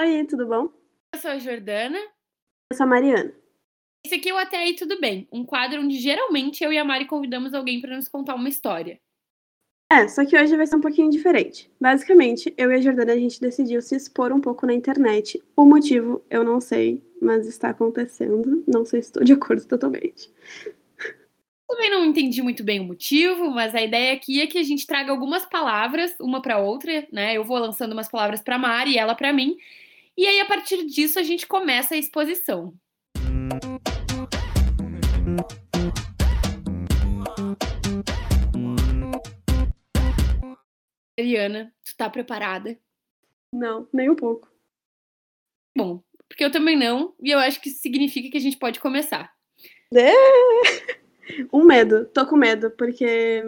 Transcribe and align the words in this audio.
Oi, 0.00 0.24
tudo 0.26 0.46
bom? 0.46 0.68
Eu 1.12 1.20
sou 1.20 1.32
a 1.32 1.38
Jordana. 1.40 1.98
Eu 2.70 2.76
sou 2.76 2.84
a 2.84 2.88
Mariana. 2.88 3.34
Esse 4.06 4.14
aqui 4.14 4.28
é 4.28 4.32
o 4.32 4.38
Até 4.38 4.58
Aí 4.58 4.76
Tudo 4.76 5.00
Bem, 5.00 5.26
um 5.32 5.44
quadro 5.44 5.80
onde 5.80 5.98
geralmente 5.98 6.62
eu 6.62 6.72
e 6.72 6.78
a 6.78 6.84
Mari 6.84 7.04
convidamos 7.06 7.52
alguém 7.52 7.80
para 7.80 7.96
nos 7.96 8.06
contar 8.06 8.36
uma 8.36 8.48
história. 8.48 9.00
É, 9.90 10.06
só 10.06 10.24
que 10.24 10.38
hoje 10.38 10.56
vai 10.56 10.68
ser 10.68 10.76
um 10.76 10.80
pouquinho 10.80 11.10
diferente. 11.10 11.68
Basicamente, 11.80 12.54
eu 12.56 12.70
e 12.70 12.76
a 12.76 12.80
Jordana, 12.80 13.12
a 13.12 13.18
gente 13.18 13.40
decidiu 13.40 13.82
se 13.82 13.96
expor 13.96 14.32
um 14.32 14.40
pouco 14.40 14.66
na 14.66 14.72
internet. 14.72 15.42
O 15.56 15.64
motivo, 15.64 16.24
eu 16.30 16.44
não 16.44 16.60
sei, 16.60 17.02
mas 17.20 17.48
está 17.48 17.70
acontecendo. 17.70 18.62
Não 18.68 18.84
sei 18.84 19.02
se 19.02 19.08
estou 19.08 19.24
de 19.24 19.32
acordo 19.32 19.66
totalmente. 19.66 20.32
Também 21.68 21.90
não 21.90 22.04
entendi 22.04 22.40
muito 22.40 22.62
bem 22.62 22.78
o 22.78 22.84
motivo, 22.84 23.50
mas 23.50 23.74
a 23.74 23.82
ideia 23.82 24.14
aqui 24.14 24.40
é 24.40 24.46
que 24.46 24.58
a 24.58 24.62
gente 24.62 24.86
traga 24.86 25.10
algumas 25.10 25.44
palavras, 25.44 26.14
uma 26.20 26.40
para 26.40 26.58
outra, 26.58 27.04
né? 27.12 27.36
Eu 27.36 27.42
vou 27.42 27.58
lançando 27.58 27.94
umas 27.94 28.08
palavras 28.08 28.40
para 28.40 28.56
Mari 28.56 28.92
e 28.92 28.98
ela 28.98 29.16
para 29.16 29.32
mim. 29.32 29.58
E 30.18 30.26
aí, 30.26 30.40
a 30.40 30.46
partir 30.46 30.84
disso, 30.84 31.16
a 31.16 31.22
gente 31.22 31.46
começa 31.46 31.94
a 31.94 31.96
exposição. 31.96 32.74
Eliana, 41.16 41.72
tu 41.84 41.96
tá 41.96 42.10
preparada? 42.10 42.76
Não, 43.54 43.88
nem 43.92 44.10
um 44.10 44.16
pouco. 44.16 44.50
Bom, 45.76 46.02
porque 46.28 46.44
eu 46.44 46.50
também 46.50 46.76
não, 46.76 47.14
e 47.22 47.30
eu 47.30 47.38
acho 47.38 47.60
que 47.60 47.68
isso 47.68 47.80
significa 47.80 48.28
que 48.28 48.38
a 48.38 48.40
gente 48.40 48.58
pode 48.58 48.80
começar. 48.80 49.32
É. 49.94 50.10
Um 51.52 51.64
medo, 51.64 52.06
tô 52.06 52.26
com 52.26 52.36
medo, 52.36 52.72
porque 52.72 53.44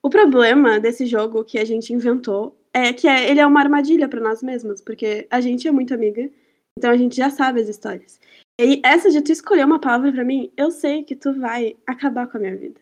o 0.00 0.08
problema 0.08 0.78
desse 0.78 1.06
jogo 1.06 1.44
que 1.44 1.58
a 1.58 1.64
gente 1.64 1.92
inventou 1.92 2.56
é 2.74 2.92
que 2.92 3.06
é, 3.06 3.30
ele 3.30 3.38
é 3.38 3.46
uma 3.46 3.60
armadilha 3.60 4.08
para 4.08 4.20
nós 4.20 4.42
mesmos, 4.42 4.80
porque 4.80 5.28
a 5.30 5.40
gente 5.40 5.68
é 5.68 5.70
muito 5.70 5.94
amiga, 5.94 6.28
então 6.76 6.90
a 6.90 6.96
gente 6.96 7.16
já 7.16 7.30
sabe 7.30 7.60
as 7.60 7.68
histórias. 7.68 8.20
E 8.60 8.82
essa 8.84 9.10
de 9.10 9.22
tu 9.22 9.30
escolher 9.30 9.64
uma 9.64 9.80
palavra 9.80 10.12
para 10.12 10.24
mim, 10.24 10.52
eu 10.56 10.70
sei 10.70 11.04
que 11.04 11.14
tu 11.14 11.32
vai 11.38 11.76
acabar 11.86 12.26
com 12.26 12.36
a 12.36 12.40
minha 12.40 12.56
vida. 12.56 12.80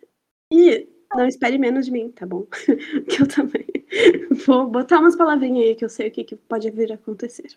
E 0.51 0.89
não 1.15 1.27
espere 1.27 1.59
menos 1.59 1.87
de 1.87 1.93
mim, 1.93 2.11
tá 2.11 2.27
bom? 2.27 2.47
que 3.09 3.23
eu 3.23 3.29
também 3.29 3.67
vou 4.47 4.67
botar 4.67 4.99
umas 4.99 5.15
palavrinhas 5.15 5.67
aí 5.67 5.75
que 5.75 5.85
eu 5.85 5.91
sei 5.91 6.09
o 6.09 6.11
que, 6.11 6.25
que 6.25 6.37
pode 6.37 6.71
vir 6.71 6.91
a 6.91 6.95
acontecer. 6.95 7.51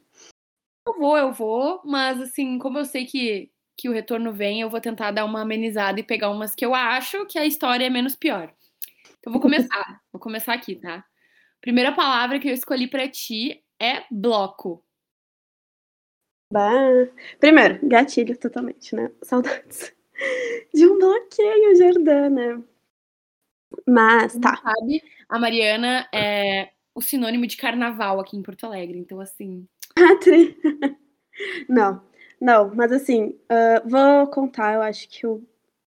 Eu 0.88 0.94
vou, 1.00 1.18
eu 1.18 1.32
vou, 1.32 1.82
mas 1.86 2.22
assim, 2.22 2.60
como 2.60 2.78
eu 2.78 2.86
sei 2.86 3.06
que, 3.06 3.50
que 3.78 3.90
o 3.90 3.94
retorno 3.94 4.34
vem, 4.34 4.62
eu 4.62 4.70
vou 4.70 4.82
tentar 4.82 5.12
dar 5.12 5.26
uma 5.26 5.42
amenizada 5.42 6.00
e 6.00 6.04
pegar 6.04 6.30
umas 6.30 6.54
que 6.54 6.66
eu 6.66 6.76
acho 6.76 7.26
que 7.26 7.40
a 7.40 7.46
história 7.46 7.86
é 7.86 7.90
menos 7.90 8.16
pior. 8.16 8.54
Então 9.20 9.32
vou 9.32 9.42
começar, 9.42 10.02
vou 10.12 10.20
começar 10.22 10.54
aqui, 10.54 10.76
tá? 10.76 11.04
Primeira 11.66 11.92
palavra 11.92 12.38
que 12.38 12.48
eu 12.48 12.54
escolhi 12.54 12.86
para 12.86 13.10
ti 13.10 13.60
é 13.82 14.04
bloco. 14.12 14.86
Bah. 16.54 17.10
Primeiro, 17.40 17.80
gatilho 17.82 18.38
totalmente, 18.38 18.96
né? 18.96 19.12
Saudades 19.24 19.92
de 20.72 20.86
um 20.86 21.00
bloqueio, 21.00 21.76
Jordana. 21.76 22.64
Mas, 23.84 24.38
tá. 24.38 24.58
Sabe, 24.58 25.02
a 25.28 25.40
Mariana 25.40 26.08
é 26.14 26.70
o 26.94 27.02
sinônimo 27.02 27.48
de 27.48 27.58
carnaval 27.58 28.20
aqui 28.20 28.38
em 28.38 28.44
Porto 28.44 28.68
Alegre, 28.68 29.00
então 29.00 29.20
assim. 29.20 29.68
não, 31.68 32.00
não, 32.40 32.76
mas 32.76 32.92
assim, 32.92 33.40
uh, 33.52 33.90
vou 33.90 34.28
contar, 34.28 34.76
eu 34.76 34.84
acho 34.84 35.10
que 35.10 35.26
o, 35.26 35.42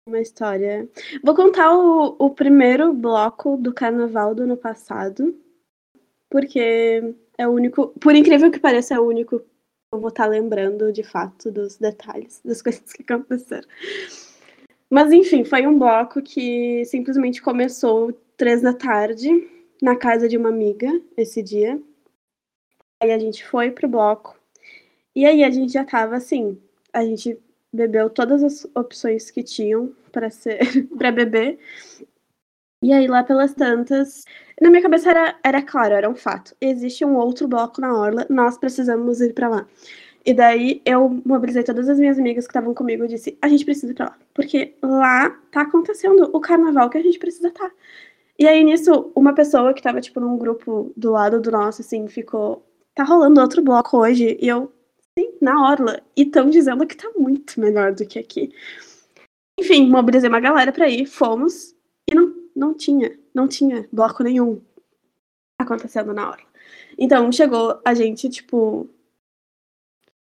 uma 0.08 0.20
história. 0.20 0.90
Vou 1.24 1.36
contar 1.36 1.72
o, 1.72 2.16
o 2.18 2.32
primeiro 2.32 2.92
bloco 2.94 3.58
do 3.58 3.72
carnaval 3.72 4.34
do 4.34 4.42
ano 4.42 4.58
passado, 4.58 5.40
porque 6.30 7.16
é 7.38 7.48
o 7.48 7.52
único, 7.52 7.88
por 8.00 8.16
incrível 8.16 8.52
que 8.52 8.60
pareça, 8.60 8.96
é 8.96 9.00
o 9.00 9.06
único 9.06 9.40
que 9.40 9.46
eu 9.94 10.00
vou 10.00 10.10
estar 10.10 10.26
lembrando 10.26 10.92
de 10.92 11.04
fato 11.04 11.52
dos 11.52 11.78
detalhes, 11.78 12.42
das 12.46 12.62
coisas 12.62 12.92
que 12.92 13.04
aconteceram. 13.04 13.68
Mas 14.90 15.12
enfim, 15.12 15.44
foi 15.44 15.68
um 15.68 15.78
bloco 15.78 16.22
que 16.22 16.86
simplesmente 16.86 17.42
começou 17.42 18.14
três 18.38 18.62
da 18.62 18.74
tarde 18.74 19.30
na 19.82 19.96
casa 19.96 20.28
de 20.28 20.38
uma 20.38 20.50
amiga 20.50 21.02
esse 21.16 21.44
dia. 21.44 21.82
Aí 23.02 23.12
a 23.12 23.20
gente 23.20 23.46
foi 23.46 23.70
pro 23.72 23.88
bloco. 23.88 24.38
E 25.16 25.26
aí 25.26 25.44
a 25.44 25.50
gente 25.50 25.74
já 25.74 25.84
tava 25.84 26.16
assim, 26.16 26.58
a 26.94 27.04
gente 27.04 27.38
bebeu 27.72 28.10
todas 28.10 28.44
as 28.44 28.66
opções 28.76 29.30
que 29.30 29.44
tinham 29.44 29.94
para 30.12 30.30
ser 30.30 30.60
para 30.98 31.12
beber. 31.12 31.60
E 32.84 32.94
aí 32.94 33.08
lá 33.08 33.24
pelas 33.24 33.54
tantas, 33.54 34.24
na 34.62 34.70
minha 34.70 34.82
cabeça 34.84 35.10
era, 35.10 35.40
era 35.44 35.62
claro, 35.62 35.96
era 35.96 36.10
um 36.10 36.16
fato. 36.16 36.56
Existe 36.62 37.04
um 37.04 37.16
outro 37.16 37.48
bloco 37.48 37.82
na 37.82 37.94
orla, 37.94 38.26
nós 38.30 38.58
precisamos 38.58 39.20
ir 39.20 39.34
para 39.34 39.50
lá. 39.50 39.68
E 40.28 40.34
daí 40.34 40.82
eu 40.86 41.22
mobilizei 41.26 41.64
todas 41.64 41.88
as 41.88 41.98
minhas 41.98 42.20
amigas 42.20 42.46
que 42.46 42.52
estavam 42.52 42.74
comigo 42.74 43.06
e 43.06 43.08
disse: 43.08 43.38
a 43.42 43.48
gente 43.48 43.64
precisa 43.64 43.94
ir 43.94 43.96
pra 43.96 44.08
lá. 44.08 44.18
Porque 44.34 44.76
lá 44.84 45.30
tá 45.52 45.62
acontecendo 45.62 46.30
o 46.34 46.40
carnaval 46.42 46.90
que 46.90 46.98
a 46.98 47.02
gente 47.02 47.18
precisa 47.18 47.48
estar. 47.48 47.70
Tá. 47.70 47.76
E 48.38 48.46
aí 48.48 48.64
nisso, 48.64 49.12
uma 49.16 49.34
pessoa 49.34 49.74
que 49.74 49.82
tava, 49.82 50.02
tipo, 50.02 50.20
num 50.20 50.38
grupo 50.38 50.92
do 50.98 51.12
lado 51.12 51.42
do 51.42 51.50
nosso, 51.50 51.82
assim, 51.82 52.08
ficou. 52.08 52.66
Tá 52.94 53.04
rolando 53.04 53.40
outro 53.42 53.62
bloco 53.62 53.98
hoje. 53.98 54.38
E 54.42 54.48
eu, 54.50 54.72
sim, 55.18 55.34
na 55.42 55.70
orla. 55.70 56.02
E 56.16 56.24
estão 56.24 56.50
dizendo 56.50 56.86
que 56.86 56.98
tá 56.98 57.10
muito 57.18 57.60
melhor 57.60 57.94
do 57.94 58.06
que 58.06 58.20
aqui. 58.20 58.52
Enfim, 59.60 59.90
mobilizei 59.90 60.30
uma 60.30 60.42
galera 60.42 60.74
pra 60.74 60.90
ir, 60.90 61.06
fomos. 61.06 61.74
E 62.10 62.14
não, 62.14 62.34
não 62.58 62.74
tinha, 62.74 63.18
não 63.34 63.48
tinha 63.48 63.88
bloco 63.94 64.24
nenhum 64.24 64.60
acontecendo 65.60 66.14
na 66.14 66.30
orla. 66.30 66.48
Então 66.98 67.32
chegou 67.32 67.80
a 67.86 67.94
gente, 67.94 68.28
tipo, 68.30 68.90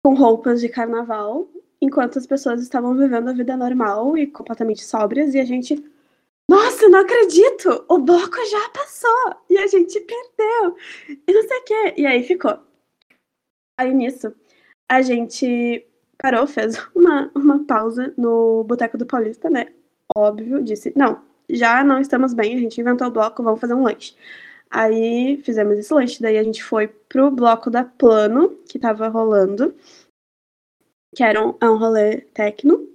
com 0.04 0.16
roupas 0.16 0.62
de 0.62 0.70
carnaval, 0.70 1.50
enquanto 1.82 2.18
as 2.18 2.26
pessoas 2.26 2.62
estavam 2.62 2.96
vivendo 2.96 3.30
a 3.30 3.34
vida 3.34 3.58
normal 3.58 4.18
e 4.18 4.28
completamente 4.28 4.84
sóbrias, 4.84 5.34
e 5.36 5.40
a 5.40 5.46
gente. 5.46 5.84
Nossa, 6.50 6.88
não 6.90 7.00
acredito! 7.00 7.86
O 7.88 7.98
bloco 8.00 8.38
já 8.50 8.70
passou! 8.70 9.36
E 9.50 9.58
a 9.58 9.68
gente 9.68 10.00
perdeu! 10.00 10.76
E 11.28 11.34
não 11.34 11.48
sei 11.48 11.58
o 11.58 11.64
quê. 11.64 11.94
E 11.98 12.06
aí 12.06 12.24
ficou. 12.24 12.60
Aí 13.80 13.94
nisso, 13.94 14.34
a 14.90 15.02
gente 15.02 15.86
parou, 16.18 16.48
fez 16.48 16.76
uma, 16.96 17.32
uma 17.36 17.66
pausa 17.66 18.14
no 18.18 18.64
Boteco 18.64 18.98
do 18.98 19.06
Paulista, 19.06 19.50
né? 19.50 19.74
Óbvio, 20.16 20.64
disse: 20.64 20.94
não, 20.96 21.22
já 21.56 21.84
não 21.84 22.00
estamos 22.00 22.34
bem, 22.34 22.56
a 22.56 22.60
gente 22.60 22.80
inventou 22.80 23.08
o 23.08 23.12
bloco, 23.12 23.44
vamos 23.44 23.60
fazer 23.60 23.74
um 23.74 23.84
lanche. 23.84 24.16
Aí 24.70 25.42
fizemos 25.44 25.78
esse 25.78 25.94
lanche, 25.94 26.22
daí 26.22 26.38
a 26.38 26.44
gente 26.44 26.64
foi 26.64 26.88
pro 26.88 27.30
bloco 27.30 27.70
da 27.70 27.84
Plano, 27.84 28.58
que 28.70 28.80
tava 28.80 29.08
rolando, 29.10 29.76
que 31.16 31.24
era 31.24 31.46
um, 31.46 31.56
é 31.60 31.70
um 31.70 31.78
rolê 31.78 32.22
tecno. 32.34 32.88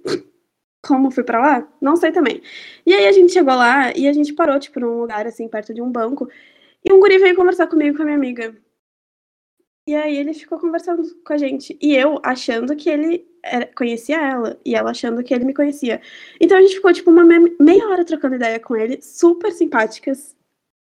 Como 0.85 1.11
fui 1.11 1.23
para 1.23 1.39
lá? 1.39 1.73
Não 1.81 1.95
sei 1.95 2.11
também. 2.11 2.41
E 2.85 2.93
aí 2.93 3.07
a 3.07 3.11
gente 3.11 3.33
chegou 3.33 3.53
lá 3.55 3.91
e 3.95 4.07
a 4.07 4.13
gente 4.13 4.33
parou, 4.33 4.59
tipo, 4.59 4.79
num 4.79 5.01
lugar, 5.01 5.27
assim, 5.27 5.47
perto 5.47 5.73
de 5.73 5.81
um 5.81 5.91
banco. 5.91 6.29
E 6.83 6.93
um 6.93 6.99
guri 6.99 7.17
veio 7.19 7.35
conversar 7.35 7.67
comigo 7.67 7.97
com 7.97 8.03
a 8.03 8.05
minha 8.05 8.17
amiga. 8.17 8.55
E 9.87 9.95
aí 9.95 10.17
ele 10.17 10.33
ficou 10.33 10.59
conversando 10.59 11.03
com 11.23 11.33
a 11.33 11.37
gente. 11.37 11.77
E 11.81 11.95
eu 11.95 12.19
achando 12.23 12.75
que 12.75 12.89
ele 12.89 13.27
era, 13.43 13.65
conhecia 13.75 14.17
ela. 14.17 14.59
E 14.65 14.75
ela 14.75 14.91
achando 14.91 15.23
que 15.23 15.33
ele 15.33 15.45
me 15.45 15.53
conhecia. 15.53 16.01
Então 16.39 16.57
a 16.57 16.61
gente 16.61 16.75
ficou, 16.75 16.93
tipo, 16.93 17.09
uma 17.11 17.23
meia 17.23 17.87
hora 17.87 18.05
trocando 18.05 18.35
ideia 18.35 18.59
com 18.59 18.75
ele. 18.75 19.01
Super 19.01 19.51
simpáticas 19.51 20.35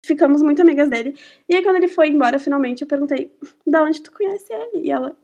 ficamos 0.04 0.42
muito 0.42 0.62
amigas 0.62 0.88
dele. 0.88 1.16
E 1.48 1.54
aí, 1.54 1.62
quando 1.62 1.76
ele 1.76 1.88
foi 1.88 2.08
embora, 2.08 2.38
finalmente, 2.38 2.82
eu 2.82 2.88
perguntei: 2.88 3.32
da 3.66 3.82
onde 3.82 4.02
tu 4.02 4.12
conhece 4.12 4.52
ele? 4.52 4.86
E 4.86 4.90
ela, 4.90 5.16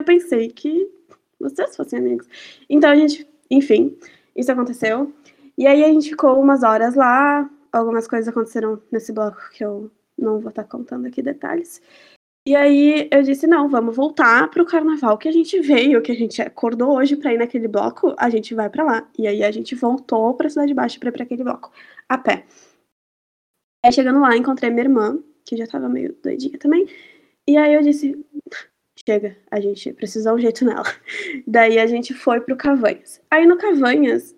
eu 0.00 0.06
pensei 0.06 0.48
que 0.48 0.90
vocês 1.38 1.76
fossem 1.76 1.98
amigos. 1.98 2.26
Então 2.68 2.90
a 2.90 2.96
gente, 2.96 3.28
enfim, 3.50 3.96
isso 4.34 4.50
aconteceu. 4.50 5.12
E 5.56 5.66
aí 5.66 5.84
a 5.84 5.88
gente 5.88 6.10
ficou 6.10 6.40
umas 6.40 6.62
horas 6.62 6.94
lá. 6.94 7.48
Algumas 7.72 8.08
coisas 8.08 8.28
aconteceram 8.28 8.82
nesse 8.90 9.12
bloco 9.12 9.50
que 9.52 9.64
eu 9.64 9.90
não 10.16 10.40
vou 10.40 10.50
estar 10.50 10.64
contando 10.64 11.06
aqui 11.06 11.22
detalhes. 11.22 11.82
E 12.48 12.56
aí 12.56 13.06
eu 13.12 13.22
disse: 13.22 13.46
não, 13.46 13.68
vamos 13.68 13.94
voltar 13.94 14.48
pro 14.48 14.64
carnaval 14.64 15.18
que 15.18 15.28
a 15.28 15.32
gente 15.32 15.60
veio, 15.60 16.00
que 16.00 16.10
a 16.10 16.14
gente 16.14 16.40
acordou 16.40 16.96
hoje 16.96 17.14
para 17.14 17.34
ir 17.34 17.36
naquele 17.36 17.68
bloco, 17.68 18.14
a 18.16 18.30
gente 18.30 18.54
vai 18.54 18.70
para 18.70 18.84
lá. 18.84 19.10
E 19.18 19.26
aí 19.26 19.44
a 19.44 19.50
gente 19.50 19.74
voltou 19.74 20.32
pra 20.34 20.48
Cidade 20.48 20.72
Baixa 20.72 20.98
pra 20.98 21.10
ir 21.10 21.12
pra 21.12 21.24
aquele 21.24 21.44
bloco, 21.44 21.70
a 22.08 22.16
pé. 22.16 22.46
Aí 23.84 23.92
chegando 23.92 24.20
lá, 24.20 24.34
encontrei 24.34 24.70
minha 24.70 24.84
irmã, 24.84 25.22
que 25.44 25.58
já 25.58 25.66
tava 25.66 25.90
meio 25.90 26.16
doidinha 26.22 26.58
também. 26.58 26.86
E 27.46 27.54
aí 27.58 27.74
eu 27.74 27.82
disse: 27.82 28.16
chega, 29.06 29.36
a 29.50 29.60
gente 29.60 29.92
precisa 29.92 30.30
dar 30.30 30.34
um 30.34 30.38
jeito 30.38 30.64
nela. 30.64 30.84
Daí 31.46 31.78
a 31.78 31.86
gente 31.86 32.14
foi 32.14 32.40
pro 32.40 32.56
Cavanhas. 32.56 33.20
Aí 33.30 33.44
no 33.44 33.58
Cavanhas, 33.58 34.34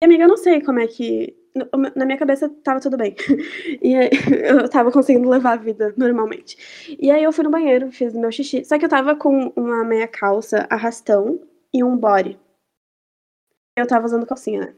amiga, 0.00 0.22
eu 0.24 0.28
não 0.28 0.36
sei 0.36 0.62
como 0.62 0.78
é 0.78 0.86
que. 0.86 1.36
Na 1.94 2.04
minha 2.04 2.18
cabeça 2.18 2.48
tava 2.62 2.80
tudo 2.80 2.96
bem. 2.96 3.14
E 3.82 3.94
eu 4.48 4.68
tava 4.68 4.90
conseguindo 4.90 5.28
levar 5.28 5.52
a 5.52 5.56
vida 5.56 5.92
normalmente. 5.96 6.56
E 6.98 7.10
aí 7.10 7.22
eu 7.22 7.32
fui 7.32 7.44
no 7.44 7.50
banheiro, 7.50 7.90
fiz 7.90 8.14
meu 8.14 8.30
xixi. 8.30 8.64
Só 8.64 8.78
que 8.78 8.84
eu 8.84 8.88
tava 8.88 9.16
com 9.16 9.52
uma 9.56 9.84
meia 9.84 10.08
calça 10.08 10.66
arrastão 10.70 11.40
e 11.72 11.82
um 11.82 11.96
body. 11.96 12.38
Eu 13.76 13.86
tava 13.86 14.06
usando 14.06 14.26
calcinha, 14.26 14.60
né? 14.60 14.74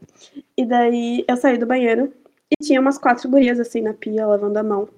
E 0.57 0.65
daí 0.65 1.25
eu 1.27 1.37
saí 1.37 1.57
do 1.57 1.65
banheiro 1.65 2.13
e 2.51 2.63
tinha 2.63 2.79
umas 2.79 2.97
quatro 2.97 3.29
gurias 3.29 3.59
assim 3.59 3.81
na 3.81 3.93
pia, 3.93 4.25
lavando 4.25 4.57
a 4.57 4.63
mão. 4.63 4.89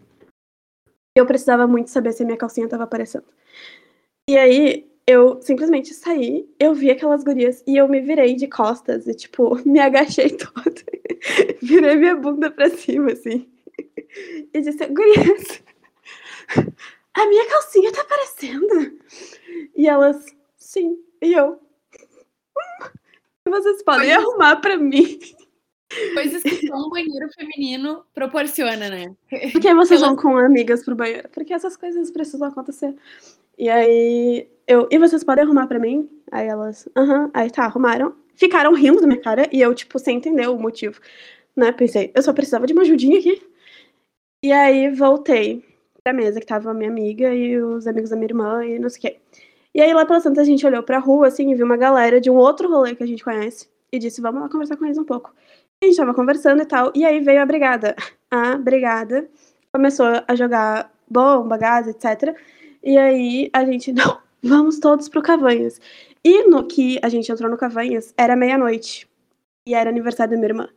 Eu 1.16 1.26
precisava 1.26 1.66
muito 1.68 1.90
saber 1.90 2.14
se 2.14 2.24
a 2.24 2.26
minha 2.26 2.38
calcinha 2.38 2.70
tava 2.70 2.84
aparecendo. 2.84 3.26
E 4.30 4.38
aí, 4.38 4.88
eu 5.08 5.42
simplesmente 5.42 5.94
saí, 5.94 6.48
eu 6.60 6.76
vi 6.76 6.92
aquelas 6.92 7.24
gurias 7.24 7.64
e 7.66 7.78
eu 7.78 7.88
me 7.88 8.02
virei 8.02 8.36
de 8.36 8.46
costas 8.46 9.08
e, 9.08 9.16
tipo, 9.16 9.56
me 9.66 9.80
agachei 9.80 10.30
toda. 10.32 10.84
Virei 11.62 11.96
minha 11.96 12.16
bunda 12.16 12.52
pra 12.52 12.70
cima, 12.70 13.12
assim. 13.12 13.50
E 14.54 14.62
disse, 14.62 14.86
gurias, 14.88 15.64
a 17.14 17.26
minha 17.28 17.50
calcinha 17.50 17.92
tá 17.92 18.02
aparecendo. 18.02 19.00
E 19.76 19.88
elas, 19.88 20.26
sim. 20.58 20.98
E 21.22 21.34
eu, 21.34 21.60
hum, 23.46 23.52
vocês 23.52 23.84
podem 23.84 24.08
Coisas... 24.08 24.24
arrumar 24.24 24.56
pra 24.58 24.78
mim. 24.78 25.20
Coisas 26.14 26.44
que 26.44 26.68
só 26.68 26.76
um 26.76 26.90
banheiro 26.90 27.30
feminino 27.34 28.04
proporciona, 28.14 28.90
né? 28.90 29.16
Por 29.52 29.62
que 29.62 29.74
vocês 29.74 30.02
vão 30.02 30.16
com 30.16 30.38
amigas 30.38 30.84
pro 30.84 30.96
banheiro? 30.96 31.30
Porque 31.30 31.54
essas 31.54 31.78
coisas 31.78 32.12
precisam 32.12 32.48
acontecer. 32.48 32.94
E 33.58 33.70
aí, 33.70 34.48
eu, 34.68 34.88
e 34.92 35.00
vocês 35.00 35.24
podem 35.24 35.44
arrumar 35.44 35.66
pra 35.68 35.80
mim? 35.80 36.10
Aí 36.32 36.48
elas, 36.48 36.90
aham, 36.96 37.26
uh 37.26 37.28
-huh. 37.28 37.32
aí 37.34 37.50
tá, 37.50 37.64
arrumaram. 37.64 38.14
Ficaram 38.38 38.74
rindo 38.74 39.02
da 39.02 39.08
minha 39.08 39.20
cara 39.20 39.50
e 39.52 39.60
eu, 39.60 39.74
tipo, 39.74 40.00
sem 40.00 40.18
entender 40.18 40.48
o 40.48 40.58
motivo. 40.58 41.02
Né? 41.56 41.72
Pensei, 41.72 42.12
eu 42.16 42.22
só 42.22 42.32
precisava 42.32 42.68
de 42.68 42.74
uma 42.74 42.84
ajudinha 42.84 43.20
aqui. 43.20 43.42
E 44.44 44.52
aí 44.52 44.90
voltei 44.92 45.66
pra 46.04 46.14
mesa 46.14 46.40
que 46.40 46.46
tava 46.46 46.72
a 46.72 46.74
minha 46.74 46.90
amiga 46.90 47.34
e 47.34 47.60
os 47.60 47.88
amigos 47.88 48.12
da 48.12 48.16
minha 48.16 48.28
irmã 48.28 48.64
e 48.64 48.80
não 48.80 48.90
sei 48.90 49.00
o 49.00 49.02
quê. 49.02 49.20
E 49.74 49.82
aí 49.82 49.94
lá 49.94 50.06
pela 50.06 50.20
Santa 50.20 50.42
a 50.42 50.44
gente 50.44 50.66
olhou 50.66 50.84
pra 50.84 51.00
rua, 51.00 51.28
assim, 51.28 51.52
e 51.52 51.56
viu 51.56 51.66
uma 51.66 51.78
galera 51.78 52.22
de 52.22 52.30
um 52.30 52.36
outro 52.36 52.70
rolê 52.70 52.96
que 52.96 53.04
a 53.04 53.08
gente 53.08 53.24
conhece. 53.24 53.68
E 53.92 54.00
disse, 54.00 54.22
vamos 54.22 54.42
lá 54.42 54.50
conversar 54.50 54.78
com 54.78 54.86
eles 54.86 54.98
um 54.98 55.04
pouco. 55.04 55.34
E 55.82 55.86
a 55.86 55.88
gente 55.88 55.98
tava 55.98 56.14
conversando 56.14 56.62
e 56.62 56.66
tal. 56.66 56.92
E 56.96 57.06
aí 57.06 57.20
veio 57.20 57.42
a 57.42 57.46
brigada. 57.46 57.96
A 58.30 58.58
brigada 58.58 59.28
começou 59.72 60.08
a 60.28 60.36
jogar 60.36 60.92
bomba, 61.10 61.58
gás, 61.58 61.88
etc. 61.88 62.36
E 62.84 62.98
aí 62.98 63.50
a 63.54 63.66
gente, 63.66 63.92
não, 63.94 64.20
vamos 64.44 64.80
todos 64.80 65.10
pro 65.10 65.22
Cavanhas. 65.22 65.80
E 66.24 66.44
no 66.44 66.68
que 66.68 67.00
a 67.04 67.10
gente 67.10 67.32
entrou 67.32 67.50
no 67.50 67.58
Cavanhas, 67.58 68.14
era 68.18 68.36
meia-noite. 68.36 69.08
E 69.68 69.74
era 69.74 69.90
aniversário 69.90 70.32
da 70.32 70.38
minha 70.38 70.50
irmã. 70.50 70.70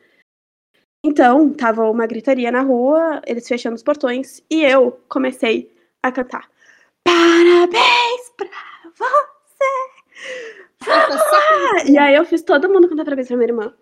Então, 1.04 1.52
tava 1.54 1.88
uma 1.90 2.06
gritaria 2.06 2.52
na 2.52 2.60
rua, 2.60 3.22
eles 3.26 3.48
fechando 3.48 3.74
os 3.74 3.82
portões, 3.82 4.42
e 4.50 4.62
eu 4.62 5.00
comecei 5.08 5.74
a 6.02 6.12
cantar. 6.12 6.50
Parabéns 7.04 8.30
pra 8.36 8.48
você! 8.94 9.30
E 11.90 11.98
aí 11.98 12.14
eu 12.14 12.24
fiz 12.26 12.42
todo 12.42 12.68
mundo 12.68 12.88
cantar 12.88 13.04
parabéns 13.04 13.28
pra 13.28 13.36
minha 13.36 13.48
irmã. 13.48 13.74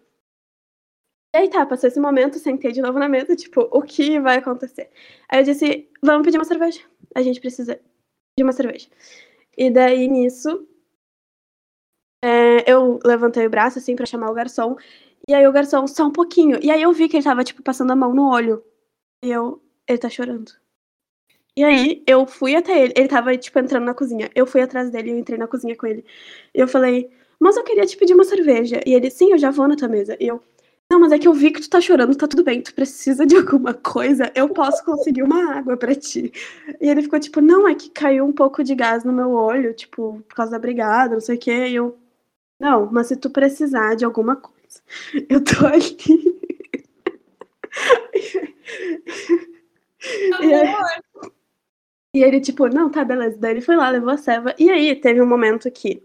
E 1.35 1.39
aí 1.39 1.51
tá, 1.51 1.67
passou 1.67 1.89
esse 1.89 1.99
momento, 1.99 2.39
sentei 2.39 2.71
de 2.71 2.81
novo 2.81 2.99
na 2.99 3.09
mesa, 3.09 3.35
tipo, 3.35 3.69
o 3.73 3.83
que 3.83 4.21
vai 4.21 4.39
acontecer? 4.39 4.91
Aí 5.29 5.41
eu 5.41 5.45
disse, 5.45 5.91
vamos 6.03 6.25
pedir 6.25 6.39
uma 6.39 6.45
cerveja. 6.45 6.81
A 7.15 7.23
gente 7.23 7.41
precisa 7.41 7.81
de 8.37 8.45
uma 8.45 8.53
cerveja. 8.53 8.89
E 9.57 9.71
daí, 9.71 10.07
nisso, 10.07 10.68
eu 12.69 13.01
levantei 13.03 13.47
o 13.47 13.51
braço, 13.51 13.79
assim, 13.79 13.97
pra 13.97 14.05
chamar 14.05 14.31
o 14.31 14.35
garçom. 14.35 14.77
E 15.27 15.35
aí 15.35 15.47
o 15.49 15.53
garçom, 15.53 15.87
só 15.87 16.07
um 16.07 16.13
pouquinho. 16.13 16.59
E 16.63 16.71
aí 16.71 16.83
eu 16.83 16.93
vi 16.93 17.09
que 17.09 17.17
ele 17.17 17.25
tava, 17.25 17.43
tipo, 17.43 17.63
passando 17.63 17.93
a 17.93 17.97
mão 17.97 18.15
no 18.15 18.31
olho. 18.31 18.63
E 19.25 19.31
eu, 19.31 19.63
ele 19.89 19.99
tá 19.99 20.11
chorando. 20.11 20.53
E 21.57 21.65
aí 21.65 22.03
eu 22.07 22.27
fui 22.27 22.55
até 22.55 22.85
ele. 22.85 22.93
Ele 22.95 23.09
tava, 23.09 23.37
tipo, 23.39 23.59
entrando 23.59 23.85
na 23.85 23.95
cozinha. 23.95 24.31
Eu 24.35 24.47
fui 24.47 24.61
atrás 24.61 24.91
dele, 24.91 25.13
eu 25.13 25.19
entrei 25.19 25.39
na 25.39 25.49
cozinha 25.49 25.75
com 25.75 25.87
ele. 25.87 26.05
E 26.55 26.61
eu 26.61 26.69
falei, 26.69 27.11
mas 27.41 27.57
eu 27.57 27.65
queria 27.65 27.87
te 27.87 27.97
pedir 27.97 28.15
uma 28.15 28.25
cerveja. 28.25 28.81
E 28.87 28.95
ele, 28.95 29.11
sim, 29.11 29.33
eu 29.33 29.39
já 29.39 29.51
vou 29.51 29.67
na 29.67 29.77
tua 29.77 29.89
mesa. 29.89 30.15
E 30.21 30.27
eu, 30.29 30.43
não, 30.91 31.01
mas 31.01 31.13
é 31.13 31.19
que 31.19 31.29
eu 31.29 31.35
vi 31.35 31.51
que 31.51 31.61
tu 31.61 31.71
tá 31.71 31.81
chorando, 31.81 32.17
tá 32.17 32.27
tudo 32.27 32.43
bem, 32.43 32.63
tu 32.63 32.75
precisa 32.75 33.27
de 33.27 33.37
alguma 33.37 33.75
coisa, 33.75 34.31
eu 34.35 34.49
posso 34.49 34.85
conseguir 34.85 35.23
uma 35.23 35.55
água 35.55 35.77
para 35.77 35.95
ti. 35.95 36.33
E 36.81 36.89
ele 36.89 37.03
ficou 37.03 37.21
tipo, 37.21 37.41
não, 37.41 37.69
é 37.69 37.75
que 37.75 37.91
caiu 37.91 38.25
um 38.25 38.33
pouco 38.33 38.65
de 38.65 38.75
gás 38.75 39.05
no 39.05 39.13
meu 39.13 39.31
olho, 39.33 39.75
tipo, 39.75 40.23
por 40.29 40.35
causa 40.35 40.53
da 40.53 40.59
brigada, 40.59 41.15
não 41.15 41.21
sei 41.21 41.37
o 41.37 41.39
quê. 41.39 41.69
E 41.69 41.75
eu, 41.75 41.97
não, 42.59 42.91
mas 42.91 43.07
se 43.09 43.17
tu 43.17 43.31
precisar 43.31 43.95
de 43.95 44.05
alguma 44.05 44.37
coisa, 44.37 44.83
eu 45.29 45.43
tô 45.45 45.67
aqui. 45.67 46.39
e, 52.15 52.19
e 52.19 52.23
ele, 52.23 52.41
tipo, 52.41 52.67
não, 52.69 52.91
tá, 52.91 53.05
beleza. 53.05 53.39
Daí 53.39 53.53
ele 53.53 53.61
foi 53.61 53.77
lá, 53.77 53.89
levou 53.91 54.11
a 54.11 54.17
ceva. 54.17 54.55
E 54.59 54.71
aí 54.71 54.97
teve 54.97 55.21
um 55.23 55.27
momento 55.27 55.71
que 55.71 56.03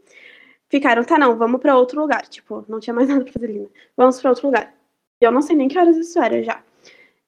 ficaram, 0.69 1.03
tá, 1.03 1.17
não, 1.17 1.37
vamos 1.37 1.61
para 1.61 1.77
outro 1.77 1.99
lugar. 2.01 2.27
Tipo, 2.27 2.65
não 2.67 2.79
tinha 2.79 2.93
mais 2.93 3.07
nada 3.09 3.23
pra 3.23 3.33
fazer 3.33 3.47
ali, 3.47 3.59
né? 3.61 3.69
Vamos 3.97 4.21
para 4.21 4.29
outro 4.31 4.47
lugar. 4.47 4.73
E 5.21 5.25
eu 5.25 5.31
não 5.31 5.41
sei 5.41 5.55
nem 5.55 5.67
que 5.67 5.77
horas 5.79 5.97
isso 5.97 6.19
era 6.19 6.43
já. 6.43 6.63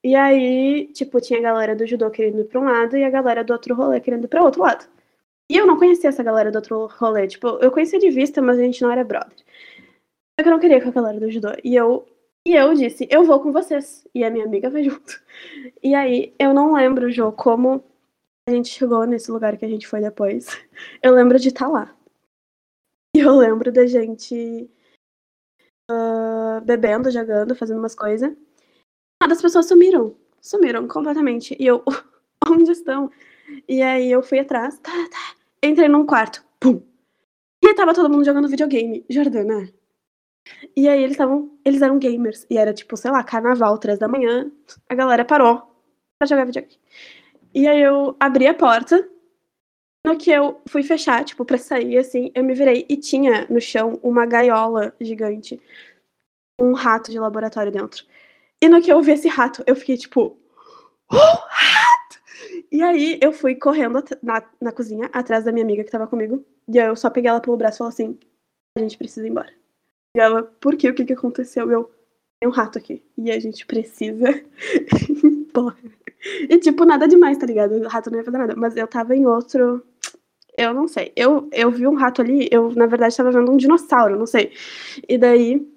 E 0.03 0.15
aí, 0.15 0.87
tipo, 0.93 1.19
tinha 1.21 1.39
a 1.39 1.41
galera 1.41 1.75
do 1.75 1.85
judô 1.87 2.09
querendo 2.11 2.41
ir 2.41 2.45
pra 2.45 2.59
um 2.59 2.65
lado 2.65 2.95
e 2.97 3.03
a 3.03 3.09
galera 3.09 3.43
do 3.43 3.53
outro 3.53 3.75
rolê 3.75 3.99
querendo 3.99 4.25
ir 4.25 4.27
pra 4.27 4.43
outro 4.43 4.61
lado. 4.61 4.85
E 5.49 5.57
eu 5.57 5.67
não 5.67 5.77
conhecia 5.77 6.09
essa 6.09 6.23
galera 6.23 6.51
do 6.51 6.55
outro 6.55 6.87
rolê. 6.87 7.27
Tipo, 7.27 7.59
eu 7.61 7.71
conhecia 7.71 7.99
de 7.99 8.09
vista, 8.09 8.41
mas 8.41 8.57
a 8.57 8.61
gente 8.61 8.81
não 8.81 8.91
era 8.91 9.03
brother. 9.03 9.37
Só 9.37 10.43
que 10.43 10.47
eu 10.47 10.51
não 10.51 10.59
queria 10.59 10.81
com 10.81 10.89
a 10.89 10.91
galera 10.91 11.19
do 11.19 11.31
judô. 11.31 11.49
E 11.63 11.75
eu, 11.75 12.07
e 12.45 12.53
eu 12.53 12.73
disse, 12.73 13.07
eu 13.09 13.23
vou 13.23 13.39
com 13.39 13.51
vocês. 13.51 14.07
E 14.13 14.23
a 14.23 14.29
minha 14.29 14.45
amiga 14.45 14.69
vai 14.69 14.83
junto. 14.83 15.21
E 15.83 15.93
aí, 15.93 16.33
eu 16.39 16.53
não 16.53 16.73
lembro, 16.73 17.11
Jô, 17.11 17.31
como 17.31 17.83
a 18.47 18.51
gente 18.51 18.69
chegou 18.69 19.05
nesse 19.05 19.31
lugar 19.31 19.57
que 19.57 19.65
a 19.65 19.69
gente 19.69 19.87
foi 19.87 20.01
depois. 20.01 20.47
Eu 21.01 21.13
lembro 21.13 21.39
de 21.39 21.47
estar 21.49 21.65
tá 21.65 21.71
lá. 21.71 21.95
E 23.15 23.19
eu 23.19 23.35
lembro 23.35 23.71
da 23.71 23.87
gente 23.87 24.69
uh, 25.89 26.61
bebendo, 26.63 27.09
jogando, 27.09 27.55
fazendo 27.55 27.79
umas 27.79 27.95
coisas. 27.95 28.35
Nada, 29.21 29.33
as 29.33 29.41
pessoas 29.41 29.67
sumiram. 29.67 30.15
Sumiram 30.41 30.87
completamente. 30.87 31.55
E 31.59 31.65
eu, 31.65 31.83
onde 32.47 32.71
estão? 32.71 33.09
E 33.67 33.81
aí 33.81 34.11
eu 34.11 34.21
fui 34.23 34.39
atrás, 34.39 34.77
tá, 34.79 34.91
tá. 34.91 35.35
Entrei 35.63 35.87
num 35.87 36.05
quarto. 36.05 36.43
Pum. 36.59 36.81
E 37.63 37.73
tava 37.73 37.93
todo 37.93 38.09
mundo 38.09 38.25
jogando 38.25 38.47
videogame. 38.47 39.05
Jordana. 39.09 39.69
E 40.75 40.87
aí 40.87 40.99
eles 41.01 41.11
estavam. 41.11 41.51
Eles 41.63 41.81
eram 41.81 41.97
gamers. 41.97 42.45
E 42.49 42.57
era 42.57 42.73
tipo, 42.73 42.95
sei 42.95 43.11
lá, 43.11 43.23
carnaval, 43.23 43.77
três 43.77 43.97
da 43.97 44.07
manhã. 44.07 44.51
A 44.89 44.95
galera 44.95 45.25
parou 45.25 45.63
pra 46.19 46.27
jogar 46.27 46.45
videogame. 46.45 46.79
E 47.53 47.67
aí 47.67 47.81
eu 47.81 48.15
abri 48.19 48.47
a 48.47 48.53
porta 48.53 49.09
no 50.05 50.17
que 50.17 50.29
eu 50.29 50.61
fui 50.67 50.83
fechar, 50.83 51.23
tipo, 51.23 51.43
pra 51.43 51.57
sair, 51.57 51.97
assim, 51.97 52.31
eu 52.35 52.43
me 52.43 52.53
virei 52.53 52.85
e 52.87 52.95
tinha 52.95 53.47
no 53.49 53.59
chão 53.59 53.99
uma 54.03 54.25
gaiola 54.25 54.93
gigante. 55.01 55.59
Um 56.59 56.73
rato 56.73 57.09
de 57.11 57.19
laboratório 57.19 57.71
dentro. 57.71 58.05
E 58.61 58.69
no 58.69 58.81
que 58.81 58.91
eu 58.91 59.01
vi 59.01 59.13
esse 59.13 59.27
rato, 59.27 59.63
eu 59.65 59.75
fiquei 59.75 59.97
tipo. 59.97 60.37
Rato! 61.09 61.84
E 62.71 62.81
aí 62.81 63.19
eu 63.21 63.31
fui 63.31 63.55
correndo 63.55 64.03
na, 64.21 64.43
na 64.61 64.71
cozinha, 64.71 65.09
atrás 65.13 65.45
da 65.45 65.51
minha 65.51 65.63
amiga 65.63 65.83
que 65.83 65.91
tava 65.91 66.07
comigo. 66.07 66.43
E 66.67 66.79
aí 66.79 66.87
eu 66.87 66.95
só 66.95 67.09
peguei 67.09 67.29
ela 67.29 67.39
pelo 67.39 67.57
braço 67.57 67.77
e 67.77 67.79
falei 67.79 67.93
assim: 67.93 68.19
a 68.77 68.81
gente 68.81 68.97
precisa 68.97 69.25
ir 69.25 69.29
embora. 69.29 69.51
E 70.15 70.19
ela, 70.19 70.43
por 70.43 70.75
quê? 70.75 70.89
O 70.89 70.93
que 70.93 71.05
que 71.05 71.13
aconteceu? 71.13 71.71
Eu, 71.71 71.91
tem 72.39 72.49
um 72.49 72.53
rato 72.53 72.77
aqui. 72.77 73.03
E 73.17 73.31
a 73.31 73.39
gente 73.39 73.65
precisa 73.65 74.29
ir 74.29 74.45
embora. 75.23 75.77
E, 76.49 76.57
tipo, 76.57 76.85
nada 76.85 77.07
demais, 77.07 77.37
tá 77.37 77.45
ligado? 77.45 77.75
O 77.75 77.87
rato 77.87 78.09
não 78.09 78.17
ia 78.17 78.25
fazer 78.25 78.37
nada. 78.37 78.55
Mas 78.55 78.75
eu 78.75 78.87
tava 78.87 79.15
em 79.15 79.25
outro 79.27 79.83
eu 80.57 80.73
não 80.73 80.87
sei. 80.87 81.11
Eu, 81.15 81.49
eu 81.51 81.69
vi 81.69 81.87
um 81.87 81.95
rato 81.95 82.21
ali, 82.21 82.47
eu, 82.51 82.71
na 82.73 82.85
verdade, 82.85 83.11
estava 83.11 83.31
vendo 83.31 83.51
um 83.51 83.57
dinossauro, 83.57 84.17
não 84.17 84.25
sei. 84.25 84.51
E 85.07 85.17
daí, 85.17 85.67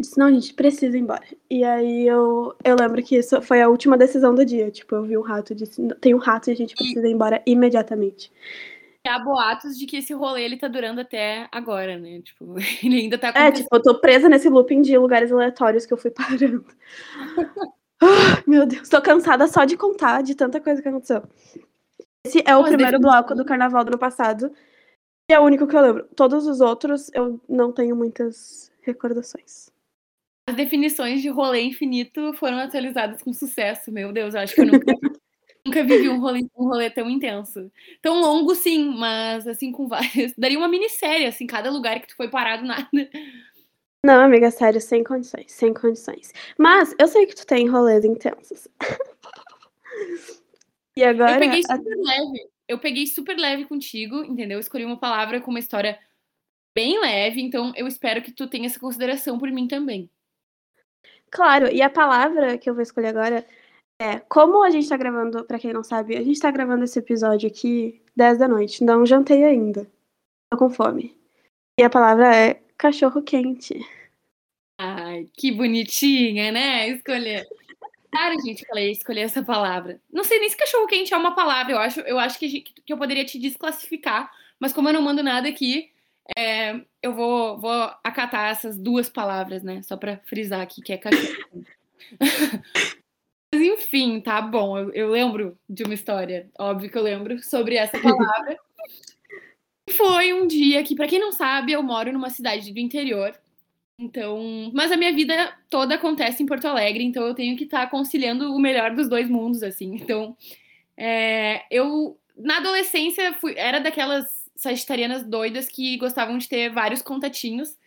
disse, 0.00 0.18
não, 0.18 0.26
a 0.26 0.32
gente 0.32 0.54
precisa 0.54 0.96
ir 0.96 1.00
embora. 1.00 1.24
E 1.50 1.64
aí 1.64 2.06
eu, 2.06 2.54
eu 2.64 2.76
lembro 2.78 3.02
que 3.02 3.16
isso 3.16 3.40
foi 3.42 3.60
a 3.60 3.68
última 3.68 3.98
decisão 3.98 4.34
do 4.34 4.44
dia. 4.44 4.70
Tipo, 4.70 4.96
eu 4.96 5.02
vi 5.02 5.18
um 5.18 5.22
rato 5.22 5.52
e 5.52 5.56
disse, 5.56 5.86
tem 6.00 6.14
um 6.14 6.18
rato 6.18 6.48
e 6.48 6.52
a 6.52 6.56
gente 6.56 6.74
precisa 6.74 7.06
ir 7.06 7.12
embora 7.12 7.42
imediatamente. 7.44 8.32
Há 9.06 9.18
boatos 9.18 9.78
de 9.78 9.86
que 9.86 9.96
esse 9.96 10.12
rolê 10.12 10.44
ele 10.44 10.56
tá 10.56 10.68
durando 10.68 11.00
até 11.00 11.48
agora, 11.50 11.98
né? 11.98 12.20
Tipo, 12.22 12.54
ele 12.82 13.00
ainda 13.00 13.18
tá 13.18 13.32
É, 13.34 13.50
tipo, 13.50 13.68
eu 13.72 13.82
tô 13.82 13.98
presa 14.00 14.28
nesse 14.28 14.48
looping 14.48 14.82
de 14.82 14.96
lugares 14.98 15.32
aleatórios 15.32 15.86
que 15.86 15.92
eu 15.92 15.98
fui 15.98 16.10
parando. 16.10 16.64
ah, 18.00 18.42
meu 18.46 18.66
Deus, 18.66 18.88
tô 18.88 19.00
cansada 19.00 19.48
só 19.48 19.64
de 19.64 19.76
contar 19.76 20.22
de 20.22 20.34
tanta 20.34 20.60
coisa 20.60 20.80
que 20.80 20.88
aconteceu. 20.88 21.22
Esse 22.24 22.42
é 22.46 22.54
o 22.56 22.62
Mas 22.62 22.70
primeiro 22.70 23.00
bloco 23.00 23.34
do 23.34 23.44
carnaval 23.44 23.82
do 23.82 23.88
ano 23.88 23.98
passado. 23.98 24.52
E 25.30 25.34
é 25.34 25.40
o 25.40 25.44
único 25.44 25.66
que 25.66 25.76
eu 25.76 25.80
lembro. 25.80 26.04
Todos 26.14 26.46
os 26.46 26.60
outros 26.60 27.10
eu 27.14 27.40
não 27.48 27.72
tenho 27.72 27.96
muitas 27.96 28.70
recordações. 28.82 29.70
As 30.48 30.56
definições 30.56 31.20
de 31.20 31.28
rolê 31.28 31.60
infinito 31.60 32.32
foram 32.32 32.58
atualizadas 32.58 33.20
com 33.20 33.34
sucesso. 33.34 33.92
Meu 33.92 34.10
Deus, 34.10 34.32
eu 34.32 34.40
acho 34.40 34.54
que 34.54 34.62
eu 34.62 34.66
nunca, 34.66 34.86
nunca 35.62 35.84
vivi 35.84 36.08
um 36.08 36.18
rolê, 36.18 36.40
um 36.56 36.64
rolê 36.64 36.88
tão 36.88 37.10
intenso. 37.10 37.70
Tão 38.00 38.18
longo, 38.18 38.54
sim, 38.54 38.94
mas 38.96 39.46
assim, 39.46 39.70
com 39.70 39.86
várias. 39.86 40.32
Daria 40.38 40.56
uma 40.56 40.66
minissérie, 40.66 41.26
assim, 41.26 41.46
cada 41.46 41.70
lugar 41.70 42.00
que 42.00 42.08
tu 42.08 42.16
foi 42.16 42.30
parado, 42.30 42.64
nada. 42.64 42.88
Não, 44.02 44.24
amiga, 44.24 44.50
sério, 44.50 44.80
sem 44.80 45.04
condições, 45.04 45.52
sem 45.52 45.74
condições. 45.74 46.32
Mas 46.56 46.94
eu 46.98 47.06
sei 47.08 47.26
que 47.26 47.34
tu 47.34 47.46
tem 47.46 47.68
rolês 47.68 48.02
intensos. 48.06 48.66
E 50.96 51.04
agora. 51.04 51.34
Eu 51.34 51.38
peguei 51.38 51.62
super 51.62 51.96
leve. 51.96 52.50
Eu 52.66 52.78
peguei 52.78 53.06
super 53.06 53.38
leve 53.38 53.64
contigo, 53.66 54.24
entendeu? 54.24 54.58
escolhi 54.58 54.84
uma 54.84 54.98
palavra 54.98 55.40
com 55.40 55.50
uma 55.50 55.60
história 55.60 55.96
bem 56.74 57.00
leve, 57.00 57.40
então 57.40 57.72
eu 57.76 57.86
espero 57.86 58.20
que 58.20 58.32
tu 58.32 58.48
tenha 58.48 58.66
essa 58.66 58.80
consideração 58.80 59.38
por 59.38 59.48
mim 59.52 59.68
também. 59.68 60.10
Claro, 61.30 61.68
e 61.68 61.82
a 61.82 61.90
palavra 61.90 62.58
que 62.58 62.68
eu 62.68 62.74
vou 62.74 62.82
escolher 62.82 63.08
agora 63.08 63.46
é 64.00 64.20
como 64.20 64.62
a 64.62 64.70
gente 64.70 64.88
tá 64.88 64.96
gravando, 64.96 65.44
para 65.44 65.58
quem 65.58 65.72
não 65.72 65.82
sabe, 65.82 66.16
a 66.16 66.22
gente 66.22 66.40
tá 66.40 66.50
gravando 66.50 66.84
esse 66.84 66.98
episódio 66.98 67.48
aqui 67.48 68.00
10 68.16 68.38
da 68.38 68.48
noite. 68.48 68.84
Não 68.84 69.04
jantei 69.04 69.44
ainda. 69.44 69.90
Tô 70.50 70.58
com 70.58 70.70
fome. 70.70 71.16
E 71.78 71.82
a 71.82 71.90
palavra 71.90 72.34
é 72.34 72.62
cachorro 72.76 73.22
quente. 73.22 73.74
Ai, 74.80 75.26
que 75.36 75.50
bonitinha, 75.50 76.52
né? 76.52 76.88
Escolher. 76.88 77.46
Cara, 78.10 78.34
gente, 78.40 78.64
falei 78.66 78.92
escolher 78.92 79.22
essa 79.22 79.42
palavra. 79.44 80.00
Não 80.10 80.24
sei 80.24 80.38
nem 80.38 80.48
se 80.48 80.56
cachorro 80.56 80.86
quente 80.86 81.12
é 81.12 81.16
uma 81.16 81.34
palavra. 81.34 81.72
Eu 81.72 81.78
acho, 81.78 82.00
eu 82.00 82.18
acho 82.18 82.38
que, 82.38 82.62
que 82.62 82.92
eu 82.92 82.96
poderia 82.96 83.24
te 83.24 83.38
desclassificar, 83.38 84.30
mas 84.58 84.72
como 84.72 84.88
eu 84.88 84.92
não 84.92 85.02
mando 85.02 85.22
nada 85.22 85.48
aqui, 85.48 85.90
é, 86.36 86.80
eu 87.02 87.14
vou, 87.14 87.58
vou 87.58 87.90
acatar 88.04 88.50
essas 88.50 88.76
duas 88.76 89.08
palavras, 89.08 89.62
né? 89.62 89.82
Só 89.82 89.96
para 89.96 90.18
frisar 90.24 90.60
aqui 90.60 90.82
que 90.82 90.92
é 90.92 90.98
cachorro. 90.98 91.64
mas 93.54 93.62
enfim, 93.62 94.20
tá 94.20 94.40
bom. 94.40 94.78
Eu, 94.78 94.92
eu 94.92 95.10
lembro 95.10 95.58
de 95.68 95.84
uma 95.84 95.94
história, 95.94 96.50
óbvio 96.58 96.90
que 96.90 96.98
eu 96.98 97.02
lembro, 97.02 97.42
sobre 97.42 97.76
essa 97.76 97.98
palavra. 98.00 98.58
Foi 99.90 100.32
um 100.34 100.46
dia 100.46 100.82
que, 100.82 100.94
para 100.94 101.08
quem 101.08 101.18
não 101.18 101.32
sabe, 101.32 101.72
eu 101.72 101.82
moro 101.82 102.12
numa 102.12 102.30
cidade 102.30 102.72
do 102.72 102.78
interior 102.78 103.34
então, 103.98 104.70
mas 104.72 104.92
a 104.92 104.96
minha 104.96 105.12
vida 105.12 105.52
toda 105.68 105.96
acontece 105.96 106.40
em 106.40 106.46
Porto 106.46 106.66
Alegre, 106.66 107.02
então 107.02 107.26
eu 107.26 107.34
tenho 107.34 107.56
que 107.56 107.64
estar 107.64 107.80
tá 107.80 107.90
conciliando 107.90 108.54
o 108.54 108.58
melhor 108.58 108.94
dos 108.94 109.08
dois 109.08 109.28
mundos, 109.28 109.62
assim. 109.64 109.96
Então, 109.96 110.36
é, 110.96 111.64
eu 111.68 112.16
na 112.36 112.58
adolescência 112.58 113.34
fui, 113.34 113.54
era 113.56 113.80
daquelas 113.80 114.37
sagitarianas 114.58 115.22
doidas 115.22 115.68
que 115.68 115.96
gostavam 115.96 116.36
de 116.36 116.48
ter 116.48 116.68
vários 116.68 117.00
contatinhos 117.00 117.78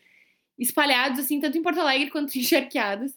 espalhados, 0.58 1.20
assim, 1.20 1.40
tanto 1.40 1.58
em 1.58 1.62
Porto 1.62 1.82
Alegre 1.82 2.10
quanto 2.10 2.34
em 2.40 2.42
Charqueadas. 2.42 3.14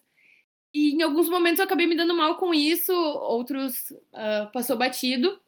E 0.73 0.93
em 0.93 1.01
alguns 1.01 1.29
momentos 1.29 1.59
eu 1.59 1.65
acabei 1.65 1.87
me 1.87 1.95
dando 1.95 2.13
mal 2.13 2.35
com 2.35 2.53
isso, 2.53 2.93
outros 2.93 3.91
uh, 3.91 4.51
passou 4.51 4.77
batido. 4.77 5.39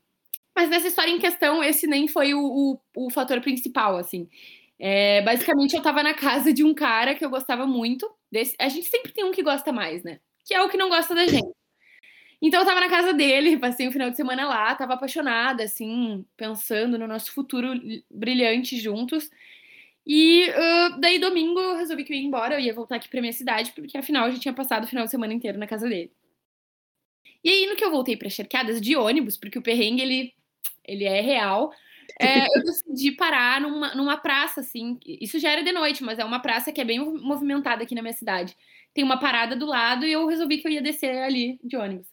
Mas 0.55 0.69
nessa 0.69 0.87
história 0.87 1.11
em 1.11 1.19
questão, 1.19 1.61
esse 1.61 1.85
nem 1.85 2.07
foi 2.07 2.33
o, 2.33 2.39
o, 2.39 2.79
o 2.95 3.09
fator 3.11 3.41
principal, 3.41 3.97
assim. 3.97 4.27
É, 4.79 5.21
basicamente, 5.21 5.75
eu 5.75 5.81
tava 5.81 6.01
na 6.01 6.13
casa 6.13 6.53
de 6.53 6.63
um 6.63 6.73
cara 6.73 7.13
que 7.13 7.25
eu 7.25 7.29
gostava 7.29 7.67
muito. 7.67 8.09
Desse... 8.31 8.55
A 8.57 8.69
gente 8.69 8.87
sempre 8.87 9.11
tem 9.11 9.25
um 9.25 9.31
que 9.31 9.43
gosta 9.43 9.71
mais, 9.71 10.01
né? 10.03 10.19
Que 10.45 10.53
é 10.53 10.63
o 10.63 10.69
que 10.69 10.77
não 10.77 10.89
gosta 10.89 11.13
da 11.13 11.27
gente. 11.27 11.53
Então, 12.41 12.62
eu 12.62 12.65
tava 12.65 12.79
na 12.79 12.89
casa 12.89 13.13
dele, 13.13 13.58
passei 13.58 13.88
um 13.88 13.91
final 13.91 14.10
de 14.10 14.15
semana 14.15 14.48
lá, 14.48 14.75
tava 14.75 14.94
apaixonada, 14.94 15.63
assim, 15.63 16.24
pensando 16.36 16.98
no 16.98 17.08
nosso 17.08 17.32
futuro 17.32 17.70
brilhante 18.12 18.77
juntos. 18.77 19.29
E 20.06 20.50
uh, 20.50 21.00
daí, 21.00 21.20
domingo, 21.20 21.60
eu 21.60 21.75
resolvi 21.77 22.03
que 22.03 22.13
eu 22.13 22.17
ia 22.17 22.24
embora, 22.24 22.56
eu 22.56 22.60
ia 22.60 22.74
voltar 22.74 22.96
aqui 22.96 23.10
pra 23.10 23.22
minha 23.22 23.34
cidade, 23.34 23.74
porque 23.74 23.98
afinal 23.98 24.27
eu 24.27 24.34
já 24.34 24.39
tinha 24.39 24.53
passado 24.53 24.86
o 24.86 24.88
final 24.88 25.06
de 25.06 25.12
semana 25.12 25.34
inteiro 25.34 25.58
na 25.58 25.67
casa 25.67 25.89
dele. 25.89 26.12
E 27.44 27.50
aí, 27.50 27.65
no 27.67 27.75
que 27.75 27.84
eu 27.84 27.91
voltei 27.91 28.15
pra 28.15 28.29
Charqueadas 28.29 28.79
de 28.79 28.96
ônibus, 28.96 29.38
porque 29.38 29.60
o 29.60 29.62
perrengue, 29.62 30.01
ele, 30.01 30.34
ele 30.86 31.03
é 31.03 31.22
real, 31.22 31.72
é, 32.20 32.46
eu 32.58 32.63
decidi 32.63 33.12
parar 33.12 33.62
numa, 33.62 33.94
numa 33.96 34.17
praça, 34.17 34.62
assim. 34.62 35.00
Isso 35.06 35.39
já 35.39 35.51
era 35.51 35.63
de 35.63 35.72
noite, 35.72 36.03
mas 36.03 36.20
é 36.20 36.25
uma 36.25 36.39
praça 36.39 36.72
que 36.72 36.82
é 36.82 36.86
bem 36.86 37.00
movimentada 37.00 37.84
aqui 37.84 37.94
na 37.94 38.01
minha 38.01 38.13
cidade. 38.13 38.56
Tem 38.94 39.03
uma 39.03 39.20
parada 39.20 39.56
do 39.56 39.65
lado 39.65 40.06
e 40.06 40.12
eu 40.12 40.25
resolvi 40.25 40.58
que 40.58 40.67
eu 40.67 40.72
ia 40.72 40.82
descer 40.82 41.17
ali 41.17 41.60
de 41.63 41.77
ônibus. 41.77 42.08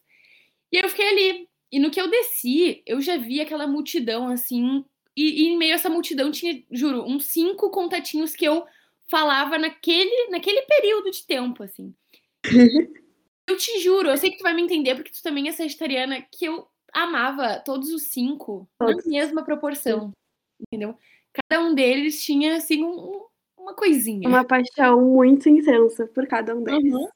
E 0.75 0.83
eu 0.83 0.89
fiquei 0.89 1.07
ali. 1.07 1.49
E 1.71 1.79
no 1.79 1.89
que 1.89 2.01
eu 2.01 2.09
desci, 2.09 2.83
eu 2.85 2.99
já 2.99 3.15
vi 3.15 3.39
aquela 3.39 3.65
multidão, 3.65 4.27
assim. 4.27 4.83
E, 5.15 5.43
e 5.43 5.47
em 5.47 5.57
meio 5.57 5.71
a 5.71 5.75
essa 5.75 5.89
multidão 5.89 6.29
tinha, 6.29 6.61
juro, 6.69 7.05
uns 7.07 7.27
cinco 7.27 7.69
contatinhos 7.69 8.35
que 8.35 8.43
eu 8.43 8.65
falava 9.07 9.57
naquele, 9.57 10.29
naquele 10.29 10.61
período 10.63 11.11
de 11.11 11.25
tempo, 11.25 11.63
assim. 11.63 11.95
eu 13.47 13.55
te 13.55 13.79
juro, 13.79 14.09
eu 14.09 14.17
sei 14.17 14.31
que 14.31 14.37
tu 14.37 14.43
vai 14.43 14.53
me 14.53 14.61
entender, 14.61 14.95
porque 14.95 15.11
tu 15.11 15.23
também 15.23 15.47
é 15.47 15.53
sagitariana, 15.53 16.21
que 16.29 16.43
eu 16.43 16.67
amava 16.91 17.57
todos 17.59 17.89
os 17.89 18.09
cinco 18.09 18.67
todos. 18.77 19.05
na 19.05 19.11
mesma 19.11 19.43
proporção. 19.45 20.11
Entendeu? 20.59 20.97
Cada 21.31 21.63
um 21.63 21.73
deles 21.73 22.21
tinha, 22.21 22.57
assim, 22.57 22.83
um, 22.83 23.21
uma 23.57 23.73
coisinha. 23.73 24.27
Uma 24.27 24.43
paixão 24.43 25.01
muito 25.01 25.47
intensa 25.47 26.05
por 26.07 26.27
cada 26.27 26.53
um 26.53 26.61
deles. 26.61 26.93
Uhum. 26.93 27.07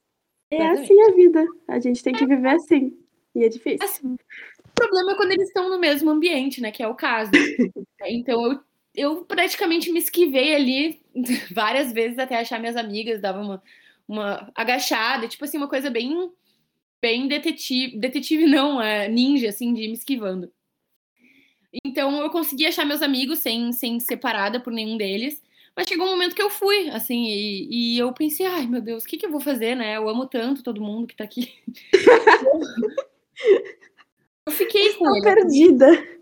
É 0.50 0.66
assim 0.68 0.98
a 1.02 1.12
vida. 1.12 1.46
A 1.68 1.78
gente 1.78 2.02
tem 2.02 2.14
que 2.14 2.26
viver 2.26 2.48
assim. 2.48 2.98
E 3.34 3.44
é 3.44 3.48
difícil. 3.48 3.78
Assim, 3.82 4.14
o 4.14 4.74
problema 4.74 5.12
é 5.12 5.14
quando 5.14 5.32
eles 5.32 5.48
estão 5.48 5.68
no 5.68 5.78
mesmo 5.78 6.10
ambiente, 6.10 6.60
né? 6.60 6.70
Que 6.70 6.82
é 6.82 6.88
o 6.88 6.94
caso. 6.94 7.30
então 8.06 8.44
eu, 8.44 8.60
eu 8.94 9.24
praticamente 9.24 9.90
me 9.90 9.98
esquivei 9.98 10.54
ali 10.54 11.00
várias 11.52 11.92
vezes 11.92 12.18
até 12.18 12.38
achar 12.38 12.58
minhas 12.58 12.76
amigas, 12.76 13.20
dava 13.20 13.40
uma, 13.40 13.62
uma 14.08 14.50
agachada, 14.54 15.28
tipo 15.28 15.44
assim, 15.44 15.56
uma 15.56 15.68
coisa 15.68 15.90
bem 15.90 16.30
bem 17.02 17.26
detetive, 17.26 17.96
detetive 17.96 18.46
não, 18.46 18.80
é 18.80 19.08
ninja, 19.08 19.48
assim, 19.48 19.72
de 19.72 19.88
me 19.88 19.94
esquivando. 19.94 20.52
Então 21.84 22.20
eu 22.20 22.28
consegui 22.30 22.66
achar 22.66 22.84
meus 22.84 23.00
amigos 23.00 23.38
sem, 23.38 23.72
sem 23.72 23.98
separada 24.00 24.60
por 24.60 24.72
nenhum 24.72 24.96
deles. 24.96 25.42
Mas 25.74 25.88
chegou 25.88 26.06
um 26.06 26.10
momento 26.10 26.34
que 26.34 26.42
eu 26.42 26.50
fui, 26.50 26.90
assim, 26.90 27.26
e, 27.28 27.94
e 27.94 27.98
eu 27.98 28.12
pensei, 28.12 28.44
ai 28.44 28.66
meu 28.66 28.82
Deus, 28.82 29.04
o 29.04 29.06
que, 29.06 29.16
que 29.16 29.24
eu 29.24 29.30
vou 29.30 29.40
fazer, 29.40 29.74
né? 29.76 29.96
Eu 29.96 30.08
amo 30.08 30.26
tanto 30.26 30.62
todo 30.62 30.82
mundo 30.82 31.06
que 31.06 31.16
tá 31.16 31.24
aqui. 31.24 31.54
eu 34.46 34.52
fiquei 34.52 34.94
com 34.94 35.14
Estou 35.14 35.16
ele. 35.16 35.24
perdida. 35.24 36.20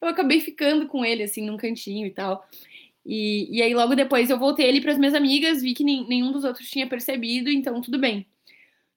Eu 0.00 0.08
acabei 0.08 0.40
ficando 0.40 0.86
com 0.86 1.04
ele, 1.04 1.22
assim, 1.22 1.44
num 1.44 1.56
cantinho 1.56 2.06
e 2.06 2.10
tal. 2.10 2.46
E, 3.04 3.48
e 3.50 3.62
aí 3.62 3.74
logo 3.74 3.94
depois 3.94 4.28
eu 4.28 4.38
voltei 4.38 4.66
ele 4.66 4.80
para 4.80 4.92
as 4.92 4.98
minhas 4.98 5.14
amigas, 5.14 5.62
vi 5.62 5.72
que 5.74 5.82
nem, 5.82 6.06
nenhum 6.06 6.30
dos 6.30 6.44
outros 6.44 6.68
tinha 6.68 6.86
percebido, 6.86 7.50
então 7.50 7.80
tudo 7.80 7.98
bem. 7.98 8.26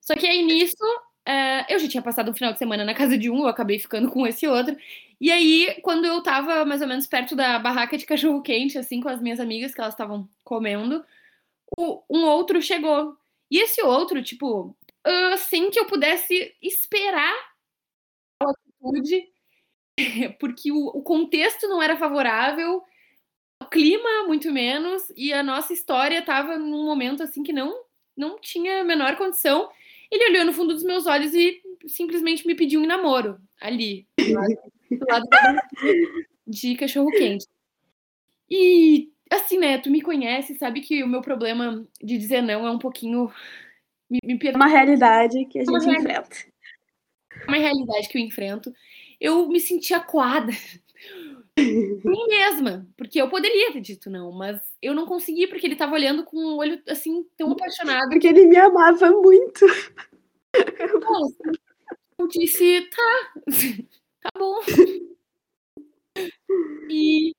Só 0.01 0.15
que 0.15 0.27
aí 0.27 0.43
nisso, 0.43 0.84
é, 1.25 1.74
eu 1.74 1.79
já 1.79 1.88
tinha 1.88 2.03
passado 2.03 2.29
um 2.29 2.34
final 2.34 2.51
de 2.51 2.60
semana 2.60 2.84
na 2.84 2.93
casa 2.93 3.17
de 3.17 3.29
um, 3.29 3.39
eu 3.39 3.48
acabei 3.48 3.79
ficando 3.79 4.10
com 4.12 4.27
esse 4.27 4.46
outro. 4.48 4.75
E 5.20 5.31
aí, 5.31 5.79
quando 5.81 6.05
eu 6.05 6.22
tava 6.24 6.65
mais 6.65 6.81
ou 6.81 6.88
menos 6.88 7.05
perto 7.05 7.36
da 7.36 7.60
barraca 7.60 7.98
de 7.98 8.05
cachorro 8.05 8.41
quente, 8.41 8.77
assim, 8.77 9.00
com 9.00 9.08
as 9.08 9.22
minhas 9.22 9.39
amigas, 9.39 9.74
que 9.74 9.79
elas 9.79 9.93
estavam 9.93 10.27
comendo, 10.43 11.05
o, 11.77 12.01
um 12.10 12.25
outro 12.25 12.62
chegou. 12.62 13.15
E 13.50 13.60
esse 13.60 13.81
outro, 13.84 14.24
tipo, 14.24 14.75
assim 15.34 15.70
que 15.70 15.79
eu 15.79 15.86
pudesse 15.86 16.55
esperar 16.62 17.34
a 18.41 18.50
atitude, 18.50 19.27
porque 20.39 20.72
o, 20.72 20.88
o 20.88 21.01
contexto 21.01 21.67
não 21.67 21.81
era 21.81 21.98
favorável, 21.98 22.84
o 23.62 23.65
clima 23.65 24.25
muito 24.27 24.51
menos, 24.51 25.03
e 25.15 25.31
a 25.34 25.43
nossa 25.43 25.74
história 25.74 26.22
tava 26.22 26.58
num 26.58 26.86
momento 26.86 27.24
assim 27.24 27.43
que 27.43 27.53
não 27.53 27.74
não 28.15 28.39
tinha 28.39 28.81
a 28.81 28.84
menor 28.84 29.15
condição. 29.15 29.70
Ele 30.12 30.29
olhou 30.29 30.46
no 30.46 30.53
fundo 30.53 30.74
dos 30.74 30.84
meus 30.84 31.08
olhos 31.08 31.34
e 31.34 31.62
simplesmente 31.88 32.46
me 32.46 32.53
pediu 32.53 32.81
um 32.81 32.86
namoro 32.86 33.39
ali, 33.60 34.05
do 34.17 34.34
lado, 34.34 34.58
do 34.91 35.05
lado 35.10 35.27
de 36.46 36.75
cachorro 36.75 37.10
quente. 37.12 37.48
E 38.50 39.10
assim, 39.31 39.58
né, 39.58 39.77
tu 39.77 39.89
me 39.89 40.01
conhece, 40.01 40.55
sabe 40.55 40.81
que 40.81 41.01
o 41.01 41.08
meu 41.08 41.22
problema 41.22 41.88
de 42.01 42.17
dizer 42.17 42.41
não 42.41 42.67
é 42.67 42.72
um 42.72 42.77
pouquinho 42.77 43.31
me, 44.12 44.20
me 44.25 44.51
uma 44.53 44.68
realidade 44.68 45.46
que 45.46 45.60
a 45.60 45.63
gente 45.63 45.70
uma 45.70 45.96
enfrenta. 45.96 46.36
Uma 47.48 47.58
realidade 47.58 48.10
que 48.10 48.18
eu 48.18 48.22
enfrento. 48.22 48.74
Eu 49.20 49.48
me 49.48 49.60
senti 49.60 49.94
acuada 49.94 50.51
mim 51.58 52.27
mesma, 52.27 52.88
porque 52.98 53.22
eu 53.22 53.30
poderia 53.30 53.72
ter 53.72 53.80
dito 53.80 54.10
não, 54.10 54.32
mas 54.32 54.60
eu 54.82 54.94
não 54.94 55.06
consegui 55.06 55.48
porque 55.48 55.65
ele 55.65 55.75
tava 55.75 55.94
olhando 55.94 56.24
com 56.25 56.38
um 56.38 56.58
olho 56.58 56.82
assim 56.89 57.24
tão 57.38 57.51
apaixonado. 57.51 58.10
Porque 58.10 58.27
ele 58.27 58.46
me 58.46 58.58
amava 58.58 59.10
muito. 59.12 59.65
Nossa, 61.01 61.38
eu 62.20 62.27
disse, 62.27 62.82
tá, 62.89 63.34
tá 64.22 64.30
bom. 64.38 64.60
E 66.89 67.34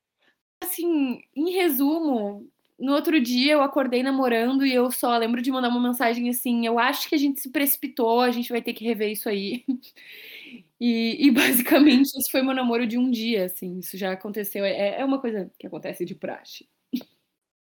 assim, 0.62 1.21
em 1.35 1.50
resumo, 1.50 2.50
no 2.83 2.95
outro 2.95 3.21
dia 3.21 3.53
eu 3.53 3.62
acordei 3.62 4.03
namorando 4.03 4.67
e 4.67 4.75
eu 4.75 4.91
só 4.91 5.17
lembro 5.17 5.41
de 5.41 5.53
mandar 5.53 5.69
uma 5.69 5.81
mensagem 5.81 6.29
assim: 6.29 6.67
eu 6.67 6.79
acho 6.79 7.09
que 7.09 7.15
a 7.15 7.19
gente 7.19 7.41
se 7.41 7.51
precipitou, 7.51 8.21
a 8.21 8.31
gente 8.33 8.51
vai 8.51 8.61
ter 8.61 8.75
que 8.75 8.85
rever 8.85 9.12
isso 9.12 9.29
aí. 9.29 9.65
E, 10.85 11.29
e, 11.29 11.31
basicamente 11.31 12.07
isso 12.07 12.29
foi 12.29 12.43
meu 12.43 12.53
namoro 12.53 12.89
de 12.89 12.99
um 12.99 13.09
dia, 13.09 13.45
assim, 13.45 13.79
isso 13.79 13.97
já 13.97 14.11
aconteceu, 14.11 14.65
é, 14.65 15.01
é 15.01 15.05
uma 15.05 15.21
coisa 15.21 15.49
que 15.57 15.65
acontece 15.65 16.05
de 16.05 16.12
praxe. 16.12 16.69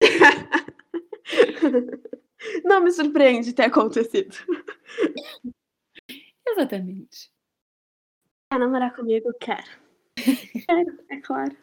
Não 2.65 2.83
me 2.83 2.91
surpreende 2.91 3.53
ter 3.53 3.65
acontecido. 3.65 4.35
Exatamente. 6.49 7.31
Quer 8.51 8.59
namorar 8.59 8.97
comigo? 8.97 9.31
Quero. 9.39 9.69
Quero, 10.17 10.99
é 11.11 11.21
claro. 11.21 11.55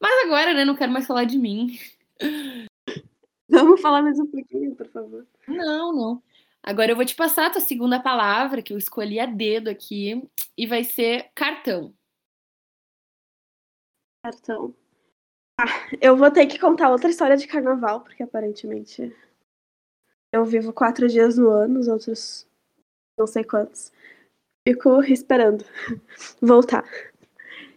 Mas 0.00 0.26
agora, 0.26 0.52
né, 0.52 0.64
não 0.64 0.76
quero 0.76 0.92
mais 0.92 1.06
falar 1.06 1.24
de 1.24 1.38
mim. 1.38 1.78
Vamos 3.48 3.80
falar 3.80 4.02
mais 4.02 4.18
um 4.18 4.26
pouquinho, 4.26 4.74
por 4.74 4.88
favor. 4.88 5.26
Não, 5.46 5.92
não. 5.92 6.22
Agora 6.62 6.92
eu 6.92 6.96
vou 6.96 7.04
te 7.04 7.14
passar 7.14 7.46
a 7.46 7.50
tua 7.50 7.60
segunda 7.60 8.00
palavra, 8.00 8.62
que 8.62 8.72
eu 8.72 8.78
escolhi 8.78 9.20
a 9.20 9.26
dedo 9.26 9.68
aqui, 9.68 10.26
e 10.56 10.66
vai 10.66 10.82
ser 10.82 11.30
cartão. 11.34 11.94
Cartão. 14.22 14.74
Ah, 15.60 15.66
eu 16.00 16.16
vou 16.16 16.30
ter 16.30 16.46
que 16.46 16.58
contar 16.58 16.90
outra 16.90 17.10
história 17.10 17.36
de 17.36 17.46
carnaval, 17.46 18.00
porque 18.00 18.22
aparentemente 18.22 19.14
eu 20.32 20.44
vivo 20.44 20.72
quatro 20.72 21.06
dias 21.06 21.38
no 21.38 21.48
ano, 21.48 21.78
os 21.78 21.86
outros 21.86 22.46
não 23.18 23.26
sei 23.26 23.44
quantos. 23.44 23.92
Fico 24.66 25.02
esperando 25.04 25.64
voltar. 26.40 26.84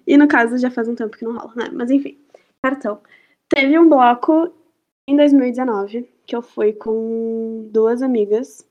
E 0.08 0.18
no 0.18 0.28
caso 0.28 0.58
já 0.58 0.72
faz 0.72 0.88
um 0.88 0.96
tempo 0.96 1.18
que 1.18 1.26
não 1.26 1.38
rola, 1.38 1.54
né? 1.56 1.70
Mas 1.72 1.92
enfim, 1.92 2.18
cartão. 2.64 3.02
Teve 3.50 3.80
um 3.80 3.88
bloco 3.88 4.54
em 5.08 5.16
2019 5.16 6.10
que 6.26 6.36
eu 6.36 6.42
fui 6.42 6.74
com 6.74 7.70
duas 7.72 8.02
amigas. 8.02 8.68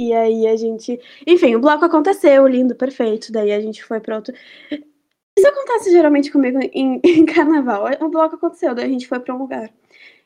E 0.00 0.14
aí 0.14 0.46
a 0.46 0.56
gente. 0.56 0.98
Enfim, 1.26 1.54
o 1.54 1.60
bloco 1.60 1.84
aconteceu, 1.84 2.46
lindo, 2.46 2.74
perfeito. 2.74 3.30
Daí 3.30 3.52
a 3.52 3.60
gente 3.60 3.84
foi 3.84 4.00
pra 4.00 4.16
outro. 4.16 4.34
Isso 5.38 5.48
acontece 5.48 5.90
geralmente 5.90 6.32
comigo 6.32 6.58
em, 6.72 7.00
em 7.04 7.26
carnaval. 7.26 7.86
O 8.00 8.08
bloco 8.08 8.36
aconteceu, 8.36 8.74
daí 8.74 8.86
a 8.86 8.88
gente 8.88 9.06
foi 9.06 9.20
pra 9.20 9.34
um 9.34 9.38
lugar. 9.38 9.70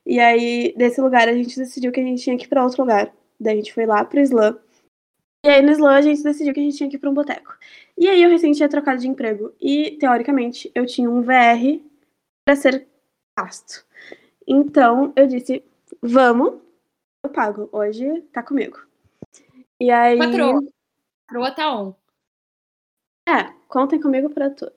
E 0.06 0.20
aí, 0.20 0.74
desse 0.76 1.00
lugar, 1.00 1.28
a 1.28 1.34
gente 1.34 1.58
decidiu 1.58 1.90
que 1.90 2.00
a 2.00 2.04
gente 2.04 2.22
tinha 2.22 2.36
que 2.38 2.44
ir 2.44 2.48
pra 2.48 2.64
outro 2.64 2.82
lugar. 2.82 3.12
Daí 3.40 3.54
a 3.54 3.56
gente 3.56 3.72
foi 3.72 3.86
lá 3.86 4.04
pro 4.04 4.20
slam. 4.20 4.56
E 5.44 5.48
aí, 5.48 5.62
no 5.62 5.72
slam, 5.72 5.94
a 5.96 6.02
gente 6.02 6.22
decidiu 6.22 6.54
que 6.54 6.60
a 6.60 6.62
gente 6.62 6.76
tinha 6.76 6.88
que 6.88 6.96
ir 6.96 6.98
pra 6.98 7.10
um 7.10 7.14
boteco. 7.14 7.56
E 7.98 8.08
aí, 8.08 8.22
eu 8.22 8.30
recém 8.30 8.52
tinha 8.52 8.68
trocado 8.68 9.00
de 9.00 9.08
emprego. 9.08 9.52
E, 9.60 9.92
teoricamente, 9.98 10.70
eu 10.74 10.86
tinha 10.86 11.10
um 11.10 11.22
VR 11.22 11.80
pra 12.44 12.56
ser 12.56 12.86
gasto. 13.38 13.84
Então, 14.46 15.12
eu 15.16 15.26
disse, 15.26 15.64
vamos, 16.02 16.60
eu 17.24 17.30
pago. 17.30 17.68
Hoje 17.72 18.20
tá 18.32 18.42
comigo. 18.42 18.78
E 19.80 19.90
aí. 19.90 20.18
Patroa. 20.18 20.62
Patroa 21.26 21.50
tá 21.52 21.74
on. 21.74 21.94
É, 23.26 23.44
contem 23.68 24.00
comigo 24.00 24.28
pra 24.28 24.50
tudo. 24.50 24.74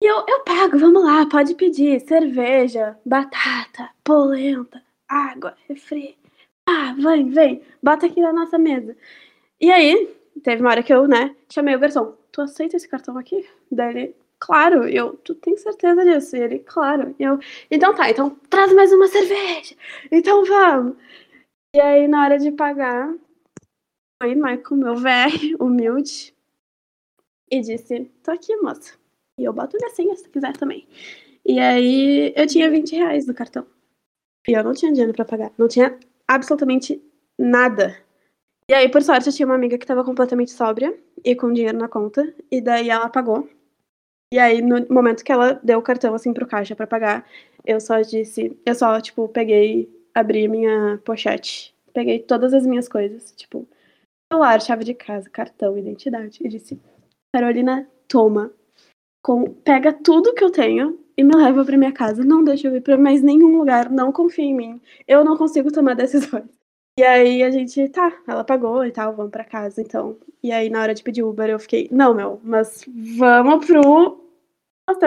E 0.00 0.06
eu, 0.06 0.24
eu 0.28 0.40
pago, 0.44 0.78
vamos 0.78 1.02
lá, 1.02 1.26
pode 1.26 1.54
pedir 1.54 1.98
cerveja, 2.00 2.98
batata, 3.06 3.90
polenta, 4.04 4.82
água, 5.08 5.56
refri. 5.66 6.18
Ah, 6.66 6.94
vem, 6.98 7.30
vem, 7.30 7.62
bota 7.82 8.04
aqui 8.04 8.20
na 8.20 8.32
nossa 8.32 8.58
mesa. 8.58 8.94
E 9.58 9.70
aí, 9.72 10.14
teve 10.42 10.60
uma 10.60 10.70
hora 10.70 10.82
que 10.82 10.92
eu, 10.92 11.08
né, 11.08 11.34
chamei 11.50 11.74
o 11.74 11.78
garçom. 11.78 12.14
Tu 12.30 12.42
aceita 12.42 12.76
esse 12.76 12.86
cartão 12.86 13.16
aqui? 13.16 13.48
Daí 13.70 13.90
ele, 13.96 14.16
claro. 14.44 14.86
Eu, 14.86 15.14
tu 15.16 15.34
tem 15.34 15.56
certeza 15.56 16.04
disso? 16.04 16.36
E 16.36 16.40
ele, 16.40 16.58
claro. 16.60 17.14
E 17.18 17.22
eu, 17.22 17.38
então 17.70 17.94
tá, 17.94 18.10
então 18.10 18.30
traz 18.50 18.72
mais 18.74 18.92
uma 18.92 19.08
cerveja. 19.08 19.74
Então 20.12 20.44
vamos. 20.44 20.96
E 21.74 21.80
aí, 21.80 22.06
na 22.06 22.24
hora 22.24 22.38
de 22.38 22.52
pagar, 22.52 23.14
foi 24.22 24.34
Michael, 24.34 24.76
meu 24.76 24.96
velho, 24.96 25.56
humilde, 25.60 26.34
e 27.50 27.60
disse: 27.60 28.10
tô 28.22 28.30
aqui, 28.32 28.54
moça. 28.56 28.94
E 29.38 29.44
eu 29.44 29.52
boto 29.52 29.76
minha 29.78 29.90
senha 29.90 30.14
se 30.16 30.28
quiser 30.28 30.56
também. 30.56 30.86
E 31.44 31.58
aí 31.58 32.32
eu 32.36 32.46
tinha 32.46 32.70
20 32.70 32.96
reais 32.96 33.26
no 33.26 33.34
cartão. 33.34 33.66
E 34.46 34.52
eu 34.52 34.62
não 34.62 34.72
tinha 34.72 34.92
dinheiro 34.92 35.12
para 35.14 35.24
pagar. 35.24 35.52
Não 35.58 35.68
tinha 35.68 35.98
absolutamente 36.28 37.02
nada. 37.38 37.96
E 38.68 38.74
aí, 38.74 38.88
por 38.90 39.02
sorte, 39.02 39.28
eu 39.28 39.32
tinha 39.32 39.46
uma 39.46 39.54
amiga 39.54 39.76
que 39.78 39.86
tava 39.86 40.04
completamente 40.04 40.50
sóbria 40.52 40.96
e 41.24 41.34
com 41.34 41.52
dinheiro 41.52 41.78
na 41.78 41.88
conta. 41.88 42.34
E 42.50 42.60
daí 42.60 42.90
ela 42.90 43.08
pagou. 43.08 43.48
E 44.34 44.38
aí, 44.40 44.60
no 44.60 44.84
momento 44.90 45.22
que 45.22 45.30
ela 45.30 45.60
deu 45.62 45.78
o 45.78 45.82
cartão 45.82 46.12
assim 46.12 46.32
pro 46.32 46.44
caixa 46.44 46.74
para 46.74 46.88
pagar, 46.88 47.24
eu 47.64 47.80
só 47.80 48.00
disse. 48.00 48.58
Eu 48.66 48.74
só, 48.74 49.00
tipo, 49.00 49.28
peguei, 49.28 49.88
abri 50.12 50.48
minha 50.48 51.00
pochete. 51.04 51.72
Peguei 51.92 52.18
todas 52.18 52.52
as 52.52 52.66
minhas 52.66 52.88
coisas. 52.88 53.30
Tipo, 53.36 53.64
celular, 54.28 54.60
chave 54.60 54.82
de 54.82 54.92
casa, 54.92 55.30
cartão, 55.30 55.78
identidade. 55.78 56.40
E 56.42 56.48
disse: 56.48 56.80
Carolina, 57.32 57.88
toma 58.08 58.50
com, 59.22 59.44
pega 59.44 59.92
tudo 59.92 60.34
que 60.34 60.42
eu 60.42 60.50
tenho 60.50 60.98
e 61.16 61.22
me 61.22 61.36
leva 61.36 61.64
para 61.64 61.78
minha 61.78 61.92
casa. 61.92 62.24
Não 62.24 62.42
deixa 62.42 62.66
eu 62.66 62.74
ir 62.74 62.80
para 62.80 62.98
mais 62.98 63.22
nenhum 63.22 63.56
lugar. 63.56 63.88
Não 63.88 64.10
confia 64.10 64.46
em 64.46 64.56
mim. 64.56 64.80
Eu 65.06 65.24
não 65.24 65.36
consigo 65.36 65.70
tomar 65.70 65.94
decisões. 65.94 66.50
E 66.98 67.04
aí 67.04 67.40
a 67.44 67.52
gente, 67.52 67.88
tá, 67.88 68.12
ela 68.26 68.42
pagou 68.42 68.84
e 68.84 68.90
tal, 68.90 69.14
vamos 69.14 69.30
para 69.30 69.44
casa, 69.44 69.80
então. 69.80 70.16
E 70.42 70.50
aí 70.50 70.68
na 70.68 70.80
hora 70.82 70.94
de 70.94 71.04
pedir 71.04 71.22
Uber 71.22 71.50
eu 71.50 71.58
fiquei, 71.60 71.88
não, 71.92 72.12
meu, 72.14 72.40
mas 72.42 72.84
vamos 73.16 73.64
pro 73.66 74.23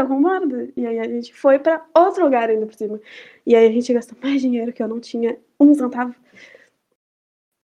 com 0.07 0.21
borda. 0.21 0.71
E 0.75 0.85
aí 0.85 0.99
a 0.99 1.07
gente 1.07 1.33
foi 1.33 1.59
para 1.59 1.85
outro 1.95 2.23
lugar 2.23 2.49
ainda 2.49 2.65
por 2.65 2.75
cima. 2.75 2.99
E 3.45 3.55
aí 3.55 3.67
a 3.67 3.71
gente 3.71 3.93
gastou 3.93 4.17
mais 4.21 4.41
dinheiro 4.41 4.73
que 4.73 4.81
eu 4.81 4.87
não 4.87 4.99
tinha 4.99 5.39
um 5.59 5.73
centavo. 5.73 6.15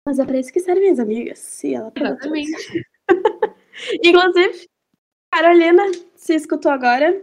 Mas 0.06 0.18
é 0.18 0.26
pra 0.26 0.38
isso 0.38 0.52
que 0.52 0.60
servem 0.60 0.90
as 0.90 0.98
amigas. 0.98 1.62
E 1.62 1.74
ela 1.74 1.92
Exatamente. 1.94 2.86
Inclusive, 4.04 4.68
Carolina, 5.32 5.82
se 6.16 6.34
escutou 6.34 6.70
agora, 6.70 7.22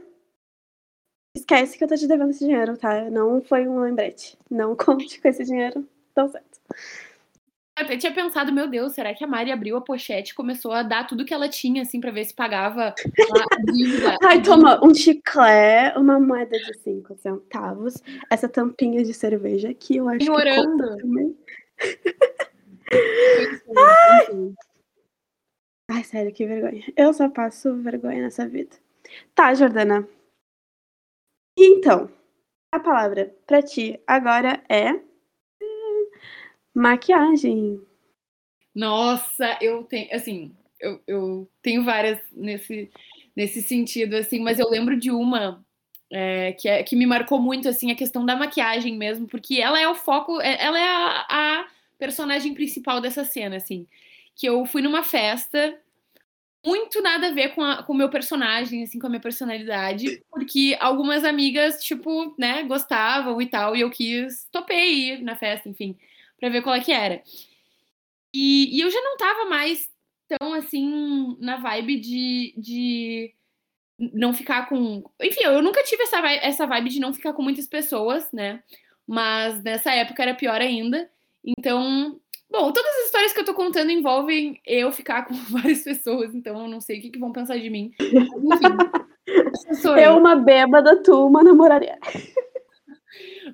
esquece 1.35 1.77
que 1.77 1.83
eu 1.83 1.87
tô 1.87 1.95
te 1.95 2.07
devendo 2.07 2.31
esse 2.31 2.45
dinheiro, 2.45 2.77
tá? 2.77 3.09
Não 3.09 3.41
foi 3.41 3.67
um 3.67 3.81
lembrete. 3.81 4.37
Não 4.49 4.75
conte 4.77 5.21
com 5.21 5.27
esse 5.27 5.43
dinheiro. 5.43 5.87
Tão 6.13 6.27
certo. 6.29 6.59
Eu 7.79 7.85
até 7.85 7.95
tinha 7.95 8.13
pensado, 8.13 8.51
meu 8.51 8.67
Deus, 8.67 8.91
será 8.91 9.13
que 9.13 9.23
a 9.23 9.27
Mari 9.27 9.53
abriu 9.53 9.77
a 9.77 9.81
pochete 9.81 10.33
e 10.33 10.35
começou 10.35 10.73
a 10.73 10.83
dar 10.83 11.07
tudo 11.07 11.23
que 11.23 11.33
ela 11.33 11.47
tinha, 11.47 11.83
assim, 11.83 12.01
pra 12.01 12.11
ver 12.11 12.25
se 12.25 12.33
pagava 12.33 12.93
a 12.93 13.71
dívida? 13.71 14.17
Ai, 14.21 14.41
toma 14.41 14.83
um 14.85 14.93
chiclete, 14.93 15.97
uma 15.97 16.19
moeda 16.19 16.57
de 16.59 16.77
5 16.79 17.15
centavos, 17.15 17.93
essa 18.29 18.49
tampinha 18.49 19.01
de 19.01 19.13
cerveja 19.13 19.69
aqui, 19.69 19.95
eu 19.95 20.09
acho 20.09 20.23
Ignorando. 20.23 20.97
que 20.97 21.01
também. 21.01 21.37
Ai! 23.77 24.53
Ai, 25.91 26.03
sério, 26.03 26.33
que 26.33 26.45
vergonha. 26.45 26.83
Eu 26.97 27.13
só 27.13 27.29
passo 27.29 27.81
vergonha 27.81 28.23
nessa 28.23 28.45
vida. 28.45 28.75
Tá, 29.33 29.53
Jordana. 29.53 30.05
Então, 31.57 32.11
a 32.73 32.79
palavra 32.81 33.33
pra 33.47 33.61
ti 33.61 33.97
agora 34.05 34.61
é 34.67 34.99
maquiagem. 36.73 37.79
Nossa, 38.73 39.57
eu 39.61 39.83
tenho, 39.83 40.13
assim, 40.15 40.55
eu, 40.79 41.01
eu 41.07 41.51
tenho 41.61 41.83
várias 41.83 42.19
nesse, 42.31 42.89
nesse 43.35 43.61
sentido, 43.61 44.15
assim, 44.15 44.39
mas 44.39 44.59
eu 44.59 44.69
lembro 44.69 44.97
de 44.99 45.11
uma 45.11 45.63
é, 46.11 46.53
que, 46.53 46.67
é, 46.69 46.83
que 46.83 46.95
me 46.95 47.05
marcou 47.05 47.39
muito, 47.39 47.67
assim, 47.69 47.91
a 47.91 47.95
questão 47.95 48.25
da 48.25 48.35
maquiagem 48.35 48.97
mesmo, 48.97 49.27
porque 49.27 49.61
ela 49.61 49.79
é 49.79 49.87
o 49.87 49.95
foco, 49.95 50.39
é- 50.41 50.63
ela 50.63 50.79
é 50.79 50.87
a, 50.87 51.27
a 51.61 51.67
personagem 51.97 52.53
principal 52.53 53.01
dessa 53.01 53.23
cena, 53.25 53.57
assim, 53.57 53.87
que 54.35 54.47
eu 54.47 54.65
fui 54.65 54.81
numa 54.81 55.03
festa, 55.03 55.77
muito 56.65 57.01
nada 57.01 57.27
a 57.27 57.31
ver 57.31 57.49
com, 57.55 57.61
a- 57.63 57.83
com 57.83 57.93
o 57.93 57.95
meu 57.95 58.09
personagem, 58.09 58.83
assim, 58.83 58.99
com 58.99 59.07
a 59.07 59.09
minha 59.09 59.21
personalidade, 59.21 60.21
porque 60.29 60.77
algumas 60.79 61.23
amigas, 61.23 61.83
tipo, 61.83 62.35
né, 62.37 62.63
gostavam 62.63 63.41
e 63.41 63.47
tal, 63.47 63.75
e 63.75 63.81
eu 63.81 63.89
quis, 63.89 64.45
topei 64.51 65.13
ir 65.13 65.21
na 65.23 65.35
festa, 65.35 65.69
enfim, 65.69 65.97
pra 66.39 66.49
ver 66.49 66.61
qual 66.61 66.75
é 66.75 66.79
que 66.79 66.91
era. 66.91 67.21
E, 68.33 68.77
e 68.77 68.81
eu 68.81 68.89
já 68.91 69.01
não 69.01 69.17
tava 69.17 69.45
mais 69.45 69.89
tão 70.27 70.53
assim 70.53 71.35
na 71.39 71.57
vibe 71.57 71.99
de, 71.99 72.53
de 72.57 73.33
não 73.97 74.33
ficar 74.33 74.69
com. 74.69 75.03
Enfim, 75.21 75.43
eu 75.43 75.61
nunca 75.61 75.83
tive 75.83 76.03
essa 76.03 76.21
vibe, 76.21 76.39
essa 76.43 76.65
vibe 76.65 76.89
de 76.89 76.99
não 76.99 77.13
ficar 77.13 77.33
com 77.33 77.41
muitas 77.41 77.67
pessoas, 77.67 78.31
né? 78.31 78.61
Mas 79.07 79.61
nessa 79.63 79.91
época 79.91 80.21
era 80.21 80.35
pior 80.35 80.61
ainda. 80.61 81.09
Então, 81.43 82.19
bom, 82.49 82.71
todas 82.71 82.95
as 82.97 83.05
histórias 83.05 83.33
que 83.33 83.39
eu 83.39 83.45
tô 83.45 83.53
contando 83.53 83.91
envolvem 83.91 84.61
eu 84.65 84.91
ficar 84.91 85.25
com 85.27 85.33
várias 85.33 85.83
pessoas, 85.83 86.33
então 86.33 86.61
eu 86.61 86.67
não 86.67 86.79
sei 86.79 86.99
o 86.99 87.01
que, 87.01 87.09
que 87.09 87.19
vão 87.19 87.31
pensar 87.31 87.57
de 87.57 87.69
mim. 87.69 87.91
Mas, 87.99 88.61
enfim, 88.61 89.75
sou 89.81 89.97
Eu, 89.97 90.17
uma 90.17 90.35
bêbada, 90.35 91.01
tu, 91.01 91.25
uma 91.25 91.43
namoraria. 91.43 91.97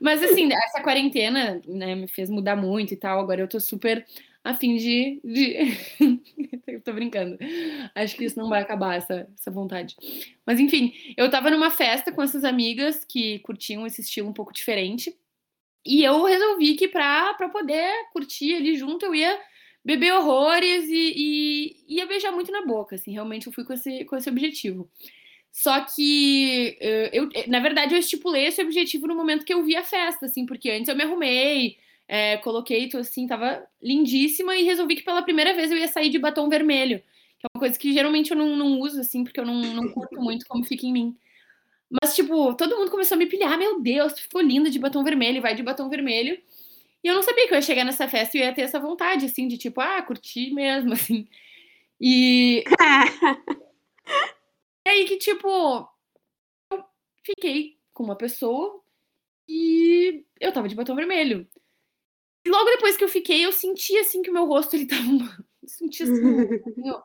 Mas 0.02 0.22
assim, 0.24 0.52
essa 0.52 0.82
quarentena, 0.82 1.62
né, 1.68 1.96
me 1.96 2.08
fez 2.08 2.30
mudar 2.30 2.56
muito 2.56 2.94
e 2.94 2.98
tal. 2.98 3.20
Agora 3.20 3.42
eu 3.42 3.48
tô 3.48 3.60
super 3.60 4.06
a 4.46 4.54
fim 4.54 4.76
de. 4.78 5.20
de... 5.24 5.58
eu 6.68 6.80
tô 6.82 6.94
brincando. 6.94 7.38
Acho 7.96 8.16
que 8.16 8.26
isso 8.26 8.38
não 8.38 8.48
vai 8.48 8.62
acabar, 8.62 8.96
essa, 8.96 9.28
essa 9.36 9.50
vontade. 9.50 9.96
Mas 10.46 10.60
enfim, 10.60 10.94
eu 11.18 11.30
tava 11.32 11.50
numa 11.50 11.72
festa 11.72 12.12
com 12.12 12.22
essas 12.22 12.44
amigas 12.44 13.04
que 13.04 13.40
curtiam 13.40 13.88
esse 13.88 14.02
estilo 14.02 14.30
um 14.30 14.34
pouco 14.34 14.54
diferente. 14.54 15.18
E 15.84 16.04
eu 16.04 16.24
resolvi 16.24 16.76
que 16.76 16.88
pra, 16.88 17.34
pra 17.34 17.50
poder 17.50 17.92
curtir 18.14 18.56
ali 18.56 18.76
junto, 18.76 19.06
eu 19.06 19.16
ia 19.16 19.40
beber 19.84 20.14
horrores 20.14 20.86
e, 20.90 21.14
e 21.16 21.96
ia 21.96 22.06
beijar 22.06 22.32
muito 22.32 22.52
na 22.52 22.66
boca, 22.66 22.96
assim. 22.96 23.12
Realmente 23.14 23.48
eu 23.48 23.54
fui 23.54 23.64
com 23.64 23.74
esse, 23.74 24.06
com 24.06 24.16
esse 24.16 24.30
objetivo. 24.30 24.90
Só 25.56 25.80
que 25.86 26.78
eh, 26.82 27.12
eu, 27.14 27.30
na 27.48 27.62
verdade, 27.62 27.96
eu 27.96 28.00
estipulei 28.00 28.48
esse 28.48 28.62
objetivo 28.62 29.08
no 29.08 29.16
momento 29.16 29.46
que 29.46 29.54
eu 29.54 29.64
vi 29.64 29.74
a 29.78 29.84
festa, 29.84 30.26
assim, 30.26 30.46
porque 30.46 30.70
antes 30.70 30.90
eu 30.90 30.96
me 30.98 31.04
arrumei, 31.04 31.78
é, 32.10 32.36
coloquei, 32.40 32.90
tô, 32.90 32.98
assim, 32.98 33.26
tava 33.26 33.66
lindíssima 33.82 34.54
e 34.58 34.64
resolvi 34.64 34.98
que 34.98 35.04
pela 35.04 35.22
primeira 35.22 35.54
vez 35.54 35.72
eu 35.72 35.78
ia 35.78 35.88
sair 35.88 36.10
de 36.10 36.20
batom 36.20 36.50
vermelho, 36.50 37.00
que 37.40 37.46
é 37.46 37.50
uma 37.56 37.60
coisa 37.62 37.80
que 37.80 37.94
geralmente 37.94 38.32
eu 38.32 38.38
não, 38.38 38.54
não 38.58 38.82
uso, 38.82 39.00
assim, 39.00 39.24
porque 39.24 39.40
eu 39.40 39.46
não, 39.46 39.56
não 39.62 39.88
curto 39.94 40.20
muito 40.20 40.46
como 40.46 40.66
fica 40.66 40.86
em 40.86 40.92
mim. 40.92 41.18
Mas, 41.90 42.16
tipo, 42.16 42.54
todo 42.56 42.78
mundo 42.78 42.92
começou 42.92 43.16
a 43.16 43.20
me 43.20 43.26
pilhar, 43.28 43.58
meu 43.58 43.82
Deus, 43.82 44.14
tu 44.14 44.24
ficou 44.24 44.42
linda 44.42 44.70
de 44.70 44.78
batom 44.78 45.06
vermelho, 45.06 45.42
vai 45.42 45.56
de 45.56 45.64
batom 45.64 45.88
vermelho. 45.90 46.38
E 47.04 47.08
eu 47.08 47.16
não 47.16 47.24
sabia 47.24 47.48
que 47.48 47.54
eu 47.54 47.58
ia 47.58 47.62
chegar 47.62 47.86
nessa 47.86 48.08
festa 48.10 48.38
e 48.38 48.42
ia 48.42 48.54
ter 48.54 48.64
essa 48.64 48.80
vontade, 48.80 49.26
assim, 49.26 49.48
de 49.48 49.58
tipo, 49.58 49.82
ah, 49.82 50.02
curtir 50.02 50.52
mesmo, 50.54 50.92
assim. 50.96 51.28
E 52.02 52.64
e 54.86 54.90
aí 54.90 55.06
que, 55.06 55.18
tipo, 55.18 55.48
eu 56.72 56.84
fiquei 57.24 57.78
com 57.94 58.04
uma 58.04 58.16
pessoa 58.16 58.84
e 59.48 60.26
eu 60.40 60.52
tava 60.52 60.68
de 60.68 60.76
batom 60.76 60.96
vermelho. 60.96 61.48
E 62.46 62.50
logo 62.50 62.70
depois 62.70 62.96
que 62.96 63.04
eu 63.04 63.10
fiquei, 63.10 63.44
eu 63.44 63.52
senti, 63.52 63.98
assim, 63.98 64.22
que 64.22 64.30
o 64.30 64.34
meu 64.34 64.46
rosto, 64.46 64.76
ele 64.76 64.86
tava... 64.86 65.02
Eu 65.66 65.70
senti, 65.70 66.04
assim, 66.04 66.24
um- 66.24 66.92
um 66.94 67.02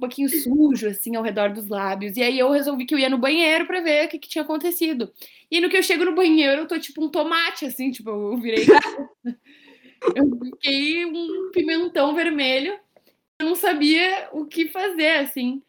pouquinho 0.00 0.28
sujo, 0.28 0.88
assim, 0.88 1.14
ao 1.14 1.22
redor 1.22 1.52
dos 1.52 1.68
lábios. 1.68 2.16
E 2.16 2.22
aí 2.22 2.36
eu 2.36 2.50
resolvi 2.50 2.84
que 2.84 2.92
eu 2.92 2.98
ia 2.98 3.08
no 3.08 3.16
banheiro 3.16 3.64
para 3.64 3.80
ver 3.80 4.06
o 4.06 4.08
que, 4.08 4.18
que, 4.18 4.28
tinha 4.28 4.42
acontecido. 4.42 5.12
E 5.48 5.60
no 5.60 5.68
que 5.68 5.76
eu 5.76 5.82
chego 5.84 6.04
no 6.04 6.14
banheiro, 6.14 6.62
eu 6.62 6.66
tô 6.66 6.76
tipo 6.80 7.04
um 7.04 7.08
tomate, 7.08 7.66
assim, 7.66 7.92
tipo, 7.92 8.10
eu 8.10 8.36
virei. 8.38 8.64
eu 10.16 10.38
fiquei 10.42 11.04
um 11.04 11.50
pimentão 11.52 12.12
vermelho. 12.12 12.76
Eu 13.38 13.46
não 13.46 13.54
sabia 13.54 14.28
o 14.32 14.46
que 14.46 14.66
fazer, 14.68 15.18
assim. 15.18 15.62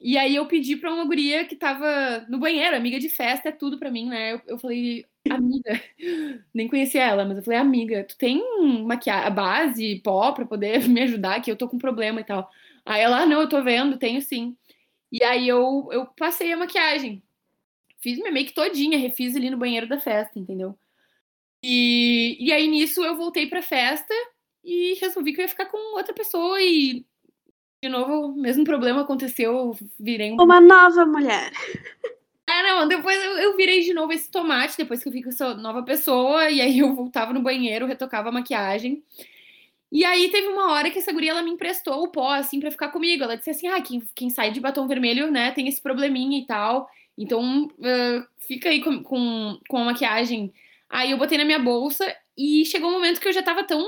E 0.00 0.16
aí 0.16 0.34
eu 0.36 0.46
pedi 0.46 0.76
pra 0.76 0.92
uma 0.92 1.04
guria 1.04 1.44
que 1.44 1.54
tava 1.54 2.24
no 2.28 2.38
banheiro, 2.38 2.74
amiga 2.74 2.98
de 2.98 3.10
festa, 3.10 3.50
é 3.50 3.52
tudo 3.52 3.78
pra 3.78 3.90
mim, 3.90 4.08
né? 4.08 4.32
Eu, 4.32 4.42
eu 4.46 4.58
falei, 4.58 5.04
amiga, 5.28 5.70
nem 6.54 6.68
conhecia 6.68 7.02
ela, 7.02 7.24
mas 7.26 7.36
eu 7.36 7.42
falei, 7.42 7.58
amiga, 7.58 8.04
tu 8.04 8.16
tem 8.16 8.42
maquiagem, 8.86 9.34
base, 9.34 10.00
pó 10.02 10.32
pra 10.32 10.46
poder 10.46 10.80
me 10.88 11.02
ajudar, 11.02 11.40
que 11.42 11.50
eu 11.50 11.56
tô 11.56 11.68
com 11.68 11.76
problema 11.78 12.20
e 12.20 12.24
tal. 12.24 12.50
Aí 12.84 13.02
ela, 13.02 13.20
ah, 13.22 13.26
não, 13.26 13.42
eu 13.42 13.48
tô 13.48 13.62
vendo, 13.62 13.98
tenho 13.98 14.22
sim. 14.22 14.56
E 15.12 15.22
aí 15.24 15.48
eu, 15.48 15.88
eu 15.92 16.06
passei 16.06 16.52
a 16.52 16.56
maquiagem. 16.56 17.22
Fiz 18.00 18.18
minha 18.18 18.32
make 18.32 18.54
todinha, 18.54 18.98
refiz 18.98 19.36
ali 19.36 19.50
no 19.50 19.58
banheiro 19.58 19.88
da 19.88 20.00
festa, 20.00 20.38
entendeu? 20.38 20.78
E, 21.62 22.36
e 22.40 22.52
aí 22.52 22.66
nisso 22.68 23.04
eu 23.04 23.16
voltei 23.16 23.46
pra 23.48 23.62
festa 23.62 24.14
e 24.64 24.94
resolvi 24.94 25.32
que 25.34 25.40
eu 25.40 25.44
ia 25.44 25.48
ficar 25.48 25.66
com 25.66 25.96
outra 25.96 26.14
pessoa 26.14 26.60
e 26.62 27.04
de 27.82 27.88
novo 27.88 28.26
o 28.26 28.36
mesmo 28.36 28.64
problema 28.64 29.02
aconteceu, 29.02 29.52
eu 29.52 29.78
virei 29.98 30.32
um... 30.32 30.36
uma 30.36 30.60
nova 30.60 31.06
mulher. 31.06 31.50
É, 32.48 32.62
não, 32.62 32.88
depois 32.88 33.16
eu, 33.22 33.38
eu, 33.38 33.56
virei 33.56 33.80
de 33.80 33.94
novo 33.94 34.12
esse 34.12 34.30
tomate, 34.30 34.76
depois 34.76 35.02
que 35.02 35.08
eu 35.08 35.12
fico 35.12 35.28
essa 35.28 35.54
nova 35.54 35.82
pessoa, 35.82 36.50
e 36.50 36.60
aí 36.60 36.80
eu 36.80 36.94
voltava 36.94 37.32
no 37.32 37.40
banheiro, 37.40 37.86
retocava 37.86 38.28
a 38.28 38.32
maquiagem. 38.32 39.02
E 39.92 40.04
aí 40.04 40.30
teve 40.30 40.48
uma 40.48 40.72
hora 40.72 40.90
que 40.90 40.98
essa 40.98 41.12
guria 41.12 41.30
ela 41.30 41.42
me 41.42 41.50
emprestou 41.50 42.02
o 42.02 42.08
pó, 42.08 42.32
assim, 42.32 42.60
pra 42.60 42.70
ficar 42.70 42.88
comigo. 42.88 43.24
Ela 43.24 43.36
disse 43.36 43.50
assim: 43.50 43.68
ah, 43.68 43.80
quem, 43.80 44.02
quem 44.14 44.30
sai 44.30 44.52
de 44.52 44.60
batom 44.60 44.86
vermelho, 44.86 45.30
né, 45.30 45.50
tem 45.52 45.68
esse 45.68 45.80
probleminha 45.80 46.38
e 46.38 46.46
tal. 46.46 46.88
Então, 47.18 47.66
uh, 47.66 48.26
fica 48.38 48.68
aí 48.68 48.80
com, 48.82 49.02
com, 49.02 49.58
com 49.68 49.78
a 49.78 49.84
maquiagem. 49.84 50.52
Aí 50.88 51.10
eu 51.10 51.18
botei 51.18 51.38
na 51.38 51.44
minha 51.44 51.58
bolsa 51.58 52.04
e 52.36 52.64
chegou 52.64 52.90
um 52.90 52.94
momento 52.94 53.20
que 53.20 53.28
eu 53.28 53.32
já 53.32 53.42
tava 53.42 53.64
tão 53.64 53.84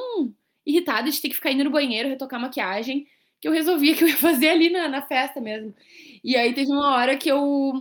irritada 0.66 1.10
de 1.10 1.20
ter 1.20 1.28
que 1.28 1.34
ficar 1.34 1.50
indo 1.50 1.64
no 1.64 1.70
banheiro, 1.70 2.08
retocar 2.08 2.38
a 2.38 2.42
maquiagem, 2.42 3.06
que 3.42 3.48
eu 3.48 3.52
resolvi 3.52 3.96
que 3.96 4.04
eu 4.04 4.08
ia 4.08 4.16
fazer 4.16 4.50
ali 4.50 4.70
na, 4.70 4.88
na 4.88 5.02
festa 5.02 5.40
mesmo. 5.40 5.74
E 6.22 6.36
aí 6.36 6.54
teve 6.54 6.70
uma 6.70 6.94
hora 6.94 7.16
que 7.16 7.28
eu, 7.28 7.72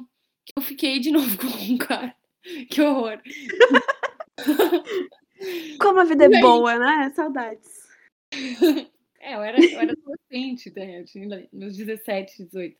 que 0.43 0.53
eu 0.57 0.61
fiquei 0.63 0.99
de 0.99 1.11
novo 1.13 1.37
com 1.37 1.45
um 1.45 1.77
cara. 1.77 2.15
Que 2.67 2.81
horror. 2.81 3.21
Como 5.79 5.99
a 5.99 6.03
vida 6.03 6.25
é 6.25 6.41
boa, 6.41 6.79
né? 6.79 7.11
Saudades. 7.15 7.81
É, 9.23 9.35
eu 9.35 9.43
era, 9.43 9.63
eu 9.63 9.79
era 9.79 9.91
adolescente, 9.91 10.73
né? 10.75 11.03
Tinha 11.03 11.47
meus 11.53 11.77
17, 11.77 12.43
18. 12.43 12.75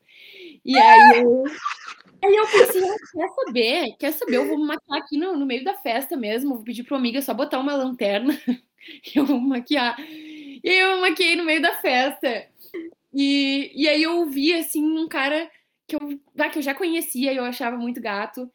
E 0.65 0.75
aí 0.75 1.19
eu, 1.21 1.43
aí 1.45 2.35
eu 2.35 2.47
pensei, 2.47 2.83
ah, 2.83 2.95
quer 3.13 3.29
saber? 3.29 3.95
Quer 3.99 4.11
saber? 4.11 4.37
Eu 4.37 4.47
vou 4.47 4.57
me 4.57 4.65
maquiar 4.65 4.97
aqui 4.97 5.17
no, 5.17 5.37
no 5.37 5.45
meio 5.45 5.63
da 5.63 5.75
festa 5.75 6.17
mesmo. 6.17 6.55
Vou 6.55 6.63
pedir 6.63 6.83
pra 6.83 6.95
uma 6.95 6.99
amiga 6.99 7.21
só 7.21 7.31
botar 7.31 7.59
uma 7.59 7.75
lanterna 7.75 8.35
e 8.47 8.57
eu 9.19 9.23
vou 9.23 9.39
maquiar. 9.39 9.99
E 9.99 10.67
aí 10.67 10.79
eu 10.79 10.99
maquiei 10.99 11.35
no 11.35 11.45
meio 11.45 11.61
da 11.61 11.75
festa. 11.75 12.50
E, 13.13 13.71
e 13.76 13.88
aí 13.89 14.04
eu 14.04 14.26
vi, 14.28 14.54
assim, 14.54 14.84
um 14.84 15.08
cara 15.08 15.50
que 15.88 15.95
eu, 15.95 16.19
ah, 16.38 16.50
que 16.50 16.60
eu 16.60 16.63
já 16.63 16.74
conhecia 16.76 17.34
e 17.34 17.38
eu 17.38 17.43
achava 17.45 17.78
muito 17.78 18.02
gato. 18.02 18.50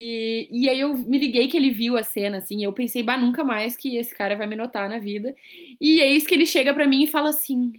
E, 0.00 0.48
e 0.52 0.68
aí 0.70 0.80
eu 0.80 0.94
me 0.96 1.18
liguei 1.18 1.48
que 1.48 1.56
ele 1.56 1.70
viu 1.70 1.96
a 1.96 2.02
cena, 2.04 2.38
assim, 2.38 2.60
e 2.60 2.64
eu 2.64 2.72
pensei, 2.72 3.02
bah, 3.02 3.16
nunca 3.18 3.44
mais 3.44 3.76
que 3.76 3.96
esse 3.96 4.14
cara 4.14 4.36
vai 4.36 4.46
me 4.46 4.56
notar 4.56 4.88
na 4.88 4.98
vida. 4.98 5.34
E 5.80 6.00
eis 6.00 6.26
que 6.26 6.34
ele 6.34 6.46
chega 6.46 6.74
para 6.74 6.86
mim 6.88 7.04
e 7.04 7.08
fala 7.08 7.30
assim: 7.30 7.72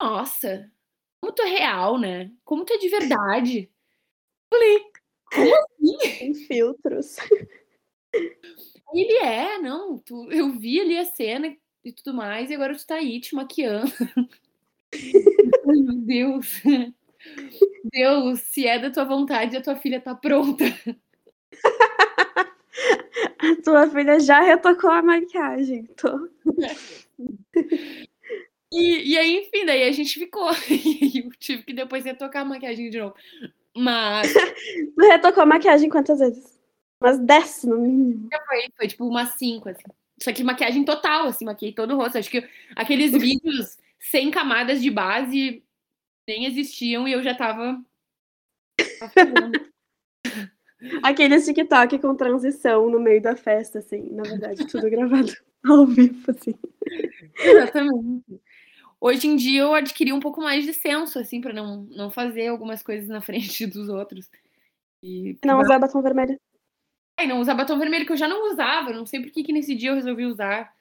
Nossa, 0.00 0.70
como 1.20 1.32
tu 1.34 1.42
é 1.42 1.50
real, 1.50 1.98
né? 1.98 2.32
Como 2.44 2.64
tu 2.64 2.72
é 2.74 2.78
de 2.78 2.88
verdade. 2.88 3.70
Eu 4.52 4.58
falei, 4.58 4.80
como 5.34 5.54
assim? 5.56 6.18
Tem 6.18 6.34
filtros. 6.34 7.16
Ele 8.92 9.18
é, 9.18 9.58
não, 9.58 9.98
tu, 9.98 10.30
eu 10.32 10.50
vi 10.50 10.80
ali 10.80 10.98
a 10.98 11.04
cena 11.04 11.54
e 11.84 11.92
tudo 11.92 12.14
mais, 12.14 12.50
e 12.50 12.54
agora 12.54 12.76
tu 12.76 12.86
tá 12.86 12.96
aí 12.96 13.20
te 13.20 13.34
maquiando. 13.34 13.92
Meu 15.64 15.92
Deus. 16.04 16.62
Deus, 17.92 18.40
se 18.40 18.66
é 18.66 18.78
da 18.78 18.90
tua 18.90 19.04
vontade, 19.04 19.56
a 19.56 19.62
tua 19.62 19.76
filha 19.76 20.00
tá 20.00 20.14
pronta. 20.14 20.64
A 23.38 23.62
tua 23.62 23.88
filha 23.88 24.20
já 24.20 24.40
retocou 24.40 24.90
a 24.90 25.02
maquiagem, 25.02 25.84
tô. 25.96 26.28
E, 28.72 29.12
e 29.12 29.18
aí, 29.18 29.38
enfim, 29.38 29.64
daí 29.64 29.88
a 29.88 29.92
gente 29.92 30.18
ficou. 30.18 30.50
E 30.68 31.20
eu 31.20 31.30
tive 31.38 31.62
que 31.62 31.72
depois 31.72 32.04
retocar 32.04 32.42
a 32.42 32.44
maquiagem 32.44 32.90
de 32.90 32.98
novo. 32.98 33.14
Mas. 33.74 34.32
Tu 34.96 35.06
retocou 35.06 35.42
a 35.42 35.46
maquiagem 35.46 35.88
quantas 35.88 36.18
vezes? 36.18 36.58
Umas 37.00 37.18
10 37.18 37.64
no 37.64 37.78
mínimo. 37.78 38.28
Foi, 38.46 38.64
foi 38.76 38.88
tipo 38.88 39.06
umas 39.06 39.30
5, 39.30 39.68
assim. 39.68 39.84
Só 40.20 40.32
que 40.32 40.42
maquiagem 40.42 40.84
total, 40.84 41.26
assim, 41.26 41.44
maquiei 41.44 41.72
todo 41.72 41.94
o 41.94 41.96
rosto. 41.96 42.18
Acho 42.18 42.30
que 42.30 42.46
aqueles 42.74 43.12
vídeos 43.12 43.78
sem 44.10 44.30
camadas 44.30 44.80
de 44.80 44.90
base 44.90 45.62
nem 46.26 46.44
existiam 46.46 47.06
e 47.06 47.12
eu 47.12 47.22
já 47.22 47.34
tava. 47.34 47.82
Aquele 51.02 51.40
TikTok 51.40 51.98
com 51.98 52.14
transição 52.14 52.90
no 52.90 53.00
meio 53.00 53.22
da 53.22 53.34
festa, 53.34 53.78
assim, 53.78 54.10
na 54.12 54.22
verdade, 54.22 54.66
tudo 54.66 54.90
gravado 54.90 55.32
ao 55.64 55.86
vivo, 55.86 56.30
assim. 56.30 56.54
Exatamente. 57.38 58.40
Hoje 59.00 59.26
em 59.26 59.36
dia 59.36 59.62
eu 59.62 59.74
adquiri 59.74 60.12
um 60.12 60.20
pouco 60.20 60.40
mais 60.40 60.64
de 60.64 60.72
senso, 60.74 61.18
assim, 61.18 61.40
para 61.40 61.52
não, 61.52 61.84
não 61.84 62.10
fazer 62.10 62.48
algumas 62.48 62.82
coisas 62.82 63.08
na 63.08 63.20
frente 63.22 63.66
dos 63.66 63.88
outros. 63.88 64.30
E 65.02 65.38
não 65.44 65.60
usar 65.60 65.78
batom 65.78 66.02
vermelho. 66.02 66.38
É, 67.18 67.26
não 67.26 67.40
usar 67.40 67.54
batom 67.54 67.78
vermelho, 67.78 68.04
que 68.04 68.12
eu 68.12 68.16
já 68.16 68.28
não 68.28 68.52
usava, 68.52 68.92
não 68.92 69.06
sei 69.06 69.22
por 69.22 69.30
que, 69.30 69.42
que 69.42 69.52
nesse 69.52 69.74
dia 69.74 69.90
eu 69.90 69.94
resolvi 69.94 70.26
usar. 70.26 70.75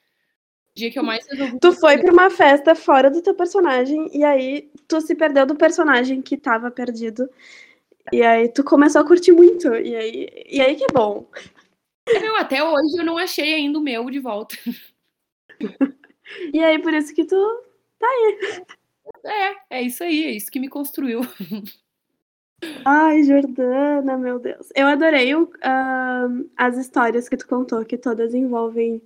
Dia 0.75 0.91
que 0.91 0.99
eu 0.99 1.03
mais 1.03 1.25
resolvi. 1.27 1.59
Tu 1.59 1.71
foi 1.73 1.97
pra 1.97 2.11
uma 2.11 2.29
festa 2.29 2.75
fora 2.75 3.09
do 3.09 3.21
teu 3.21 3.33
personagem, 3.33 4.09
e 4.13 4.23
aí 4.23 4.69
tu 4.87 4.99
se 4.99 5.15
perdeu 5.15 5.45
do 5.45 5.55
personagem 5.55 6.21
que 6.21 6.35
tava 6.35 6.69
perdido. 6.69 7.29
E 8.11 8.21
aí 8.21 8.49
tu 8.49 8.63
começou 8.63 9.01
a 9.01 9.07
curtir 9.07 9.31
muito. 9.31 9.73
E 9.73 9.95
aí, 9.95 10.45
e 10.47 10.61
aí 10.61 10.75
que 10.75 10.83
é 10.83 10.93
bom. 10.93 11.27
Não, 12.21 12.35
até 12.35 12.63
hoje 12.63 12.97
eu 12.97 13.05
não 13.05 13.17
achei 13.17 13.53
ainda 13.53 13.79
o 13.79 13.81
meu 13.81 14.09
de 14.09 14.19
volta. 14.19 14.55
e 16.53 16.63
aí, 16.63 16.79
por 16.79 16.93
isso 16.93 17.15
que 17.15 17.25
tu 17.25 17.63
tá 17.97 18.07
aí. 18.07 18.63
É, 19.23 19.77
é 19.77 19.81
isso 19.81 20.03
aí, 20.03 20.25
é 20.25 20.31
isso 20.31 20.51
que 20.51 20.59
me 20.59 20.69
construiu. 20.69 21.21
Ai, 22.85 23.23
Jordana, 23.23 24.17
meu 24.17 24.39
Deus. 24.39 24.69
Eu 24.75 24.87
adorei 24.87 25.33
uh, 25.35 25.47
as 26.55 26.77
histórias 26.77 27.27
que 27.29 27.37
tu 27.37 27.47
contou, 27.47 27.85
que 27.85 27.97
todas 27.97 28.33
envolvem 28.33 29.01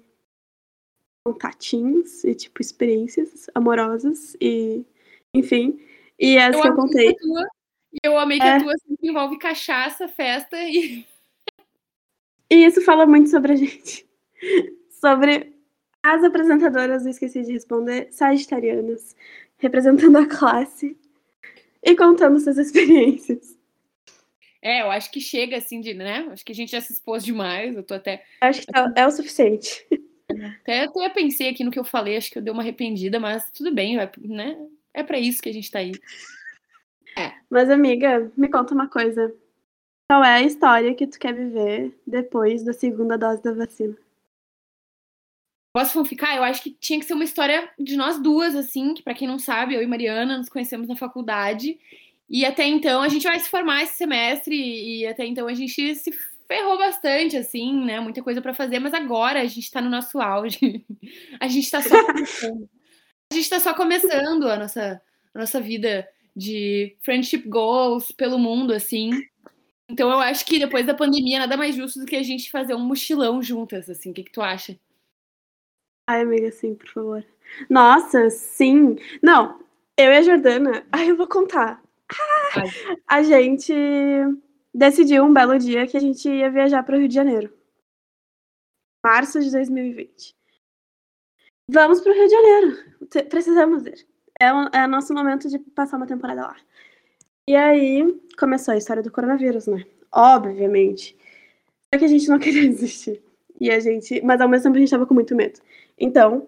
contatinhos 1.25 2.23
e, 2.23 2.33
tipo, 2.33 2.61
experiências 2.61 3.49
amorosas 3.53 4.35
e, 4.41 4.85
enfim. 5.33 5.79
E 6.19 6.37
as 6.37 6.55
eu 6.55 6.61
que 6.61 6.67
eu 6.67 6.75
contei. 6.75 7.15
Tua, 7.15 7.47
eu 8.03 8.17
amei 8.17 8.39
que 8.39 8.45
é. 8.45 8.57
a 8.57 8.61
tua 8.61 8.77
sempre 8.77 9.09
envolve 9.09 9.37
cachaça, 9.37 10.07
festa 10.07 10.57
e. 10.61 11.05
E 12.51 12.65
isso 12.65 12.81
fala 12.81 13.05
muito 13.05 13.29
sobre 13.29 13.53
a 13.53 13.55
gente. 13.55 14.07
sobre 14.89 15.53
as 16.01 16.23
apresentadoras, 16.23 17.05
eu 17.05 17.11
esqueci 17.11 17.43
de 17.43 17.51
responder, 17.51 18.07
sagitarianas, 18.11 19.15
representando 19.57 20.17
a 20.17 20.25
classe 20.25 20.97
e 21.83 21.95
contando 21.95 22.39
suas 22.39 22.57
experiências. 22.57 23.57
É, 24.61 24.81
eu 24.81 24.91
acho 24.91 25.11
que 25.11 25.21
chega 25.21 25.57
assim 25.57 25.79
de, 25.79 25.93
né? 25.93 26.27
Acho 26.31 26.43
que 26.43 26.51
a 26.51 26.55
gente 26.55 26.71
já 26.71 26.81
se 26.81 26.91
expôs 26.91 27.23
demais. 27.23 27.75
Eu 27.75 27.83
tô 27.83 27.93
até. 27.93 28.25
Acho 28.41 28.61
que 28.61 28.67
tá, 28.67 28.91
é 28.95 29.07
o 29.07 29.11
suficiente. 29.11 29.85
Até, 30.61 30.83
até 30.83 31.09
pensei 31.09 31.49
aqui 31.49 31.63
no 31.63 31.71
que 31.71 31.79
eu 31.79 31.83
falei, 31.83 32.15
acho 32.15 32.29
que 32.29 32.37
eu 32.37 32.41
dei 32.41 32.53
uma 32.53 32.61
arrependida, 32.61 33.19
mas 33.19 33.49
tudo 33.51 33.73
bem, 33.73 33.97
né? 34.19 34.57
É 34.93 35.03
para 35.03 35.19
isso 35.19 35.41
que 35.41 35.49
a 35.49 35.53
gente 35.53 35.71
tá 35.71 35.79
aí. 35.79 35.91
É. 37.17 37.33
Mas, 37.49 37.69
amiga, 37.69 38.31
me 38.37 38.49
conta 38.49 38.73
uma 38.73 38.87
coisa. 38.87 39.33
Qual 40.09 40.23
é 40.23 40.35
a 40.35 40.43
história 40.43 40.95
que 40.95 41.07
tu 41.07 41.19
quer 41.19 41.33
viver 41.33 41.97
depois 42.05 42.63
da 42.63 42.73
segunda 42.73 43.17
dose 43.17 43.41
da 43.43 43.53
vacina? 43.53 43.95
Posso 45.71 46.03
ficar? 46.03 46.35
Eu 46.35 46.43
acho 46.43 46.63
que 46.63 46.71
tinha 46.71 46.99
que 46.99 47.05
ser 47.05 47.13
uma 47.13 47.23
história 47.23 47.69
de 47.77 47.95
nós 47.95 48.19
duas, 48.19 48.55
assim, 48.55 48.93
que 48.93 49.03
para 49.03 49.13
quem 49.13 49.27
não 49.27 49.37
sabe, 49.37 49.75
eu 49.75 49.83
e 49.83 49.87
Mariana 49.87 50.37
nos 50.37 50.49
conhecemos 50.49 50.87
na 50.87 50.95
faculdade. 50.95 51.79
E 52.27 52.45
até 52.45 52.65
então 52.65 53.01
a 53.01 53.07
gente 53.07 53.23
vai 53.23 53.39
se 53.39 53.49
formar 53.49 53.83
esse 53.83 53.97
semestre 53.97 54.55
e 54.55 55.05
até 55.05 55.25
então 55.25 55.47
a 55.47 55.53
gente 55.53 55.95
se 55.95 56.11
ferrou 56.49 56.79
bastante, 56.79 57.37
assim, 57.37 57.85
né? 57.85 57.99
Muita 57.99 58.23
coisa 58.23 58.41
para 58.41 58.55
fazer, 58.55 58.79
mas 58.79 58.91
agora 58.91 59.39
a 59.39 59.45
gente 59.45 59.69
tá 59.69 59.79
no 59.79 59.89
nosso 59.89 60.19
auge. 60.19 60.83
A 61.39 61.47
gente 61.47 61.69
tá 61.69 61.81
só 61.81 62.03
começando. 62.03 62.69
A 63.31 63.35
gente 63.35 63.49
tá 63.49 63.59
só 63.59 63.73
começando 63.75 64.49
a 64.49 64.57
nossa, 64.57 65.01
a 65.33 65.39
nossa 65.39 65.61
vida 65.61 66.09
de 66.35 66.97
friendship 67.01 67.47
goals 67.47 68.11
pelo 68.11 68.39
mundo, 68.39 68.73
assim. 68.73 69.11
Então 69.87 70.09
eu 70.09 70.19
acho 70.19 70.43
que 70.45 70.57
depois 70.57 70.85
da 70.85 70.95
pandemia 70.95 71.39
nada 71.39 71.55
mais 71.55 71.75
justo 71.75 71.99
do 71.99 72.05
que 72.07 72.15
a 72.15 72.23
gente 72.23 72.49
fazer 72.49 72.73
um 72.73 72.79
mochilão 72.79 73.41
juntas, 73.41 73.87
assim. 73.87 74.09
O 74.09 74.13
que, 74.13 74.23
que 74.23 74.31
tu 74.31 74.41
acha? 74.41 74.77
Ai, 76.07 76.21
amiga, 76.21 76.51
sim, 76.51 76.73
por 76.73 76.89
favor. 76.89 77.25
Nossa, 77.69 78.29
sim. 78.31 78.97
Não, 79.21 79.59
eu 79.95 80.11
e 80.11 80.17
a 80.17 80.21
Jordana, 80.23 80.83
ai, 80.91 81.11
eu 81.11 81.15
vou 81.15 81.27
contar. 81.27 81.81
Ah, 82.55 82.63
a 83.07 83.21
gente 83.21 83.71
decidiu 84.73 85.23
um 85.23 85.33
belo 85.33 85.57
dia 85.57 85.87
que 85.87 85.97
a 85.97 85.99
gente 85.99 86.29
ia 86.29 86.49
viajar 86.49 86.83
para 86.83 86.95
o 86.95 86.99
Rio 86.99 87.07
de 87.07 87.15
Janeiro. 87.15 87.53
Março 89.03 89.39
de 89.39 89.51
2020. 89.51 90.35
Vamos 91.71 92.01
para 92.01 92.11
o 92.11 92.15
Rio 92.15 92.27
de 92.27 92.33
Janeiro. 92.33 92.77
Precisamos 93.29 93.85
ir. 93.85 94.07
É, 94.39 94.53
o, 94.53 94.69
é 94.73 94.87
nosso 94.87 95.13
momento 95.13 95.47
de 95.49 95.59
passar 95.59 95.97
uma 95.97 96.07
temporada 96.07 96.41
lá. 96.41 96.57
E 97.47 97.55
aí 97.55 98.21
começou 98.37 98.73
a 98.73 98.77
história 98.77 99.03
do 99.03 99.11
coronavírus, 99.11 99.67
né? 99.67 99.85
Obviamente. 100.11 101.17
Só 101.93 101.99
que 101.99 102.05
a 102.05 102.07
gente 102.07 102.27
não 102.27 102.37
queria 102.39 102.67
desistir. 102.69 103.21
E 103.59 103.69
a 103.69 103.79
gente. 103.79 104.21
Mas 104.21 104.41
ao 104.41 104.47
mesmo 104.47 104.63
tempo 104.63 104.77
a 104.77 104.79
gente 104.79 104.91
tava 104.91 105.05
com 105.05 105.13
muito 105.13 105.35
medo. 105.35 105.59
Então, 105.97 106.47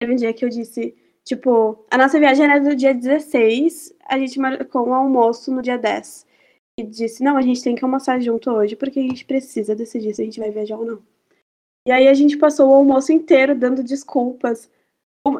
teve 0.00 0.12
um 0.12 0.16
dia 0.16 0.32
que 0.32 0.44
eu 0.44 0.48
disse, 0.48 0.96
tipo, 1.24 1.84
a 1.90 1.98
nossa 1.98 2.18
viagem 2.18 2.44
era 2.44 2.58
do 2.58 2.74
dia 2.74 2.94
16, 2.94 3.94
a 4.06 4.18
gente 4.18 4.38
marcou 4.38 4.88
um 4.88 4.94
almoço 4.94 5.52
no 5.52 5.62
dia 5.62 5.76
10. 5.76 6.26
E 6.78 6.82
disse, 6.82 7.22
não, 7.22 7.36
a 7.36 7.42
gente 7.42 7.62
tem 7.62 7.74
que 7.74 7.84
almoçar 7.84 8.20
junto 8.20 8.50
hoje, 8.50 8.74
porque 8.74 8.98
a 8.98 9.02
gente 9.02 9.24
precisa 9.24 9.76
decidir 9.76 10.14
se 10.14 10.22
a 10.22 10.24
gente 10.24 10.40
vai 10.40 10.50
viajar 10.50 10.76
ou 10.76 10.84
não. 10.84 11.02
E 11.86 11.92
aí 11.92 12.08
a 12.08 12.14
gente 12.14 12.36
passou 12.36 12.70
o 12.70 12.74
almoço 12.74 13.12
inteiro 13.12 13.54
dando 13.54 13.84
desculpas. 13.84 14.70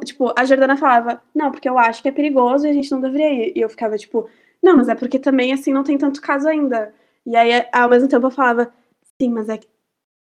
Tipo, 0.05 0.33
a 0.39 0.45
Jordana 0.45 0.77
falava, 0.77 1.23
não, 1.35 1.51
porque 1.51 1.69
eu 1.69 1.79
acho 1.79 2.03
que 2.03 2.09
é 2.09 2.13
perigoso 2.13 2.67
e 2.67 2.71
a 2.71 2.73
gente 2.73 2.91
não 2.91 3.01
deveria 3.01 3.49
ir. 3.49 3.53
E 3.57 3.61
eu 3.61 3.69
ficava, 3.69 3.99
tipo, 3.99 4.29
não, 4.63 4.77
mas 4.77 4.89
é 4.89 4.95
porque 4.95 5.19
também, 5.19 5.53
assim, 5.53 5.73
não 5.73 5.83
tem 5.83 5.99
tanto 5.99 6.23
caso 6.23 6.49
ainda. 6.49 6.95
E 7.27 7.35
aí, 7.35 7.67
ao 7.73 7.91
mesmo 7.91 8.09
tempo, 8.09 8.27
eu 8.27 8.31
falava, 8.31 8.73
sim, 9.21 9.31
mas 9.31 9.49
é 9.49 9.59
que 9.59 9.67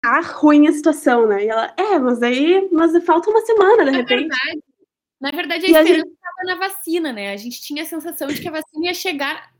tá 0.01 0.21
ruim 0.21 0.67
a 0.67 0.71
situação, 0.71 1.27
né? 1.27 1.45
E 1.45 1.49
ela, 1.49 1.73
é, 1.77 1.97
mas 1.99 2.21
aí, 2.21 2.69
mas 2.71 2.91
falta 3.03 3.29
uma 3.29 3.41
semana, 3.41 3.85
de 3.85 3.91
repente. 3.91 4.27
Verdade, 4.27 4.63
na 5.19 5.31
verdade, 5.31 5.65
a 5.65 5.81
esperança 5.81 6.07
estava 6.07 6.35
gente... 6.39 6.47
na 6.47 6.67
vacina, 6.67 7.11
né? 7.11 7.33
A 7.33 7.37
gente 7.37 7.61
tinha 7.61 7.83
a 7.83 7.85
sensação 7.85 8.27
de 8.27 8.41
que 8.41 8.47
a 8.47 8.51
vacina 8.51 8.85
ia 8.85 8.93
chegar 8.93 9.51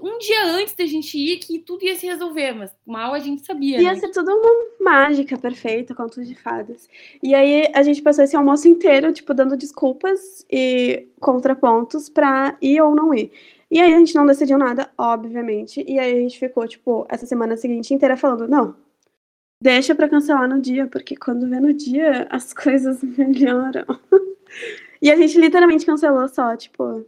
um 0.00 0.18
dia 0.18 0.44
antes 0.46 0.74
da 0.74 0.86
gente 0.86 1.18
ir 1.18 1.38
que 1.38 1.58
tudo 1.58 1.84
ia 1.84 1.96
se 1.96 2.06
resolver, 2.06 2.52
mas 2.52 2.72
mal 2.86 3.12
a 3.12 3.18
gente 3.18 3.44
sabia. 3.44 3.80
Ia 3.80 3.92
né? 3.92 3.98
ser 3.98 4.10
tudo 4.10 4.30
uma 4.30 4.50
mágica 4.80 5.36
perfeita, 5.36 5.94
conto 5.94 6.24
de 6.24 6.34
fadas. 6.34 6.88
E 7.22 7.34
aí 7.34 7.68
a 7.74 7.82
gente 7.82 8.00
passou 8.00 8.22
esse 8.22 8.36
almoço 8.36 8.68
inteiro, 8.68 9.12
tipo, 9.12 9.34
dando 9.34 9.56
desculpas 9.56 10.46
e 10.50 11.08
contrapontos 11.20 12.08
pra 12.08 12.56
ir 12.62 12.80
ou 12.80 12.94
não 12.94 13.12
ir. 13.12 13.32
E 13.70 13.80
aí 13.80 13.92
a 13.92 13.98
gente 13.98 14.14
não 14.14 14.24
decidiu 14.24 14.56
nada, 14.56 14.88
obviamente. 14.96 15.84
E 15.88 15.98
aí 15.98 16.12
a 16.12 16.20
gente 16.20 16.38
ficou, 16.38 16.68
tipo, 16.68 17.04
essa 17.08 17.26
semana 17.26 17.56
seguinte 17.56 17.92
inteira 17.92 18.16
falando, 18.16 18.46
não, 18.46 18.76
deixa 19.60 19.94
pra 19.94 20.08
cancelar 20.08 20.48
no 20.48 20.60
dia, 20.60 20.86
porque 20.86 21.16
quando 21.16 21.48
vê 21.48 21.58
no 21.58 21.72
dia 21.72 22.28
as 22.30 22.52
coisas 22.54 23.02
melhoram. 23.02 23.84
e 25.02 25.10
a 25.10 25.16
gente 25.16 25.36
literalmente 25.36 25.84
cancelou 25.84 26.28
só, 26.28 26.56
tipo, 26.56 27.04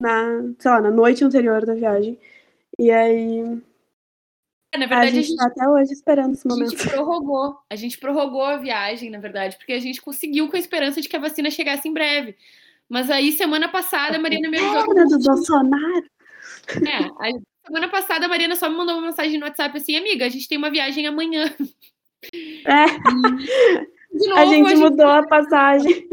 na, 0.00 0.42
sei 0.58 0.70
lá, 0.70 0.80
na 0.80 0.90
noite 0.90 1.24
anterior 1.24 1.64
da 1.64 1.74
viagem. 1.74 2.18
E 2.78 2.90
aí. 2.90 3.40
É, 4.72 4.78
na 4.78 4.86
verdade, 4.86 5.08
a 5.08 5.10
gente, 5.10 5.18
a 5.18 5.28
gente 5.28 5.36
tá 5.36 5.46
até 5.46 5.68
hoje 5.68 5.92
esperando 5.92 6.34
esse 6.34 6.46
momento. 6.46 6.74
A 6.74 6.76
gente 6.76 6.90
prorrogou. 6.90 7.58
A 7.70 7.76
gente 7.76 7.98
prorrogou 7.98 8.42
a 8.42 8.56
viagem, 8.56 9.10
na 9.10 9.18
verdade, 9.18 9.56
porque 9.56 9.72
a 9.72 9.80
gente 9.80 10.02
conseguiu 10.02 10.48
com 10.48 10.56
a 10.56 10.60
esperança 10.60 11.00
de 11.00 11.08
que 11.08 11.16
a 11.16 11.20
vacina 11.20 11.50
chegasse 11.50 11.88
em 11.88 11.92
breve. 11.92 12.36
Mas 12.88 13.10
aí, 13.10 13.32
semana 13.32 13.68
passada, 13.68 14.16
a 14.16 14.20
Mariana 14.20 14.50
me 14.50 14.58
avisou. 14.58 15.08
do 15.08 15.18
Bolsonaro! 15.18 16.04
É, 16.86 17.28
a 17.28 17.66
semana 17.66 17.88
passada 17.88 18.26
a 18.26 18.28
Mariana 18.28 18.56
só 18.56 18.68
me 18.68 18.76
mandou 18.76 18.96
uma 18.96 19.06
mensagem 19.06 19.38
no 19.38 19.46
WhatsApp 19.46 19.76
assim, 19.76 19.96
amiga, 19.96 20.26
a 20.26 20.28
gente 20.28 20.48
tem 20.48 20.58
uma 20.58 20.70
viagem 20.70 21.06
amanhã. 21.06 21.52
É. 22.66 22.84
Novo, 24.14 24.34
a 24.38 24.44
gente 24.46 24.72
a 24.72 24.76
mudou 24.76 25.06
gente... 25.06 25.24
a 25.24 25.26
passagem 25.26 26.08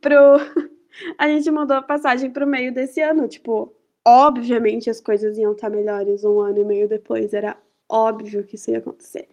pro 0.00 0.71
a 1.18 1.28
gente 1.28 1.50
mudou 1.50 1.76
a 1.76 1.82
passagem 1.82 2.30
para 2.30 2.44
o 2.44 2.48
meio 2.48 2.72
desse 2.72 3.00
ano. 3.00 3.28
Tipo, 3.28 3.72
obviamente 4.04 4.90
as 4.90 5.00
coisas 5.00 5.38
iam 5.38 5.52
estar 5.52 5.70
melhores 5.70 6.24
um 6.24 6.40
ano 6.40 6.60
e 6.60 6.64
meio 6.64 6.88
depois. 6.88 7.32
Era 7.32 7.56
óbvio 7.88 8.44
que 8.44 8.56
isso 8.56 8.70
ia 8.70 8.78
acontecer. 8.78 9.28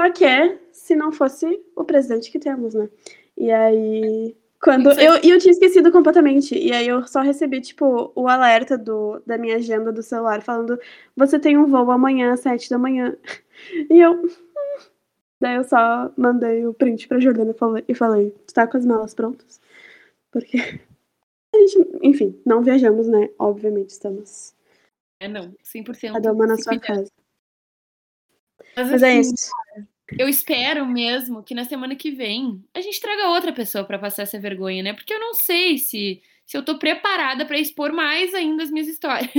Só 0.00 0.10
que 0.10 0.58
se 0.72 0.96
não 0.96 1.12
fosse 1.12 1.60
o 1.76 1.84
presidente 1.84 2.30
que 2.30 2.38
temos, 2.38 2.74
né? 2.74 2.88
E 3.36 3.50
aí. 3.50 4.36
Quando 4.60 4.90
eu, 4.92 5.16
eu 5.16 5.38
tinha 5.38 5.52
esquecido 5.52 5.92
completamente. 5.92 6.56
E 6.56 6.72
aí 6.72 6.88
eu 6.88 7.06
só 7.06 7.20
recebi, 7.20 7.60
tipo, 7.60 8.10
o 8.14 8.28
alerta 8.28 8.78
do, 8.78 9.20
da 9.26 9.36
minha 9.36 9.56
agenda 9.56 9.92
do 9.92 10.02
celular 10.02 10.42
falando: 10.42 10.78
você 11.14 11.38
tem 11.38 11.58
um 11.58 11.66
voo 11.66 11.90
amanhã 11.90 12.32
às 12.32 12.40
sete 12.40 12.70
da 12.70 12.78
manhã. 12.78 13.16
E 13.88 14.00
eu. 14.00 14.12
Hum. 14.12 14.28
Daí 15.40 15.56
eu 15.56 15.64
só 15.64 16.10
mandei 16.16 16.66
o 16.66 16.74
print 16.74 17.06
pra 17.06 17.20
Jordana 17.20 17.52
e 17.52 17.54
falei, 17.54 17.84
e 17.88 17.94
falei: 17.94 18.30
tu 18.46 18.52
tá 18.52 18.66
com 18.66 18.76
as 18.76 18.84
malas 18.84 19.14
prontas? 19.14 19.60
Porque 20.34 20.58
a 21.54 21.58
gente, 21.58 21.78
enfim, 22.02 22.42
não 22.44 22.60
viajamos, 22.60 23.06
né? 23.06 23.30
Obviamente, 23.38 23.90
estamos. 23.90 24.52
É, 25.20 25.28
não, 25.28 25.54
100%. 25.62 26.12
Cada 26.12 26.32
uma 26.32 26.46
na 26.48 26.58
sua 26.58 26.78
casa. 26.80 27.08
Mas, 28.76 28.90
Mas 28.90 29.02
é 29.04 29.06
assim, 29.06 29.16
é 29.16 29.20
isso. 29.20 29.50
Eu 30.18 30.28
espero 30.28 30.84
mesmo 30.84 31.42
que 31.44 31.54
na 31.54 31.64
semana 31.64 31.94
que 31.94 32.10
vem 32.10 32.62
a 32.74 32.80
gente 32.80 33.00
traga 33.00 33.28
outra 33.28 33.52
pessoa 33.52 33.84
para 33.84 33.98
passar 33.98 34.24
essa 34.24 34.40
vergonha, 34.40 34.82
né? 34.82 34.92
Porque 34.92 35.14
eu 35.14 35.20
não 35.20 35.34
sei 35.34 35.78
se, 35.78 36.20
se 36.44 36.56
eu 36.56 36.64
tô 36.64 36.78
preparada 36.78 37.46
para 37.46 37.58
expor 37.58 37.92
mais 37.92 38.34
ainda 38.34 38.64
as 38.64 38.70
minhas 38.72 38.88
histórias. 38.88 39.30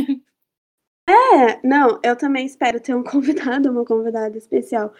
É, 1.07 1.67
não, 1.67 1.99
eu 2.03 2.15
também 2.15 2.45
espero 2.45 2.79
ter 2.79 2.95
um 2.95 3.03
convidado, 3.05 3.69
uma 3.69 3.85
convidada 3.85 4.37
especial. 4.37 4.93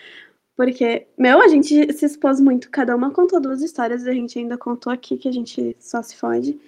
Porque, 0.56 1.08
meu, 1.18 1.42
a 1.42 1.48
gente 1.48 1.92
se 1.94 2.06
expôs 2.06 2.40
muito, 2.40 2.72
cada 2.72 2.96
uma 2.96 3.12
contou 3.12 3.42
duas 3.42 3.62
histórias, 3.62 4.08
a 4.08 4.14
gente 4.14 4.40
ainda 4.40 4.58
contou 4.58 4.92
aqui 4.92 5.18
que 5.18 5.28
a 5.28 5.32
gente 5.32 5.76
só 5.80 6.02
se 6.02 6.16
fode. 6.16 6.60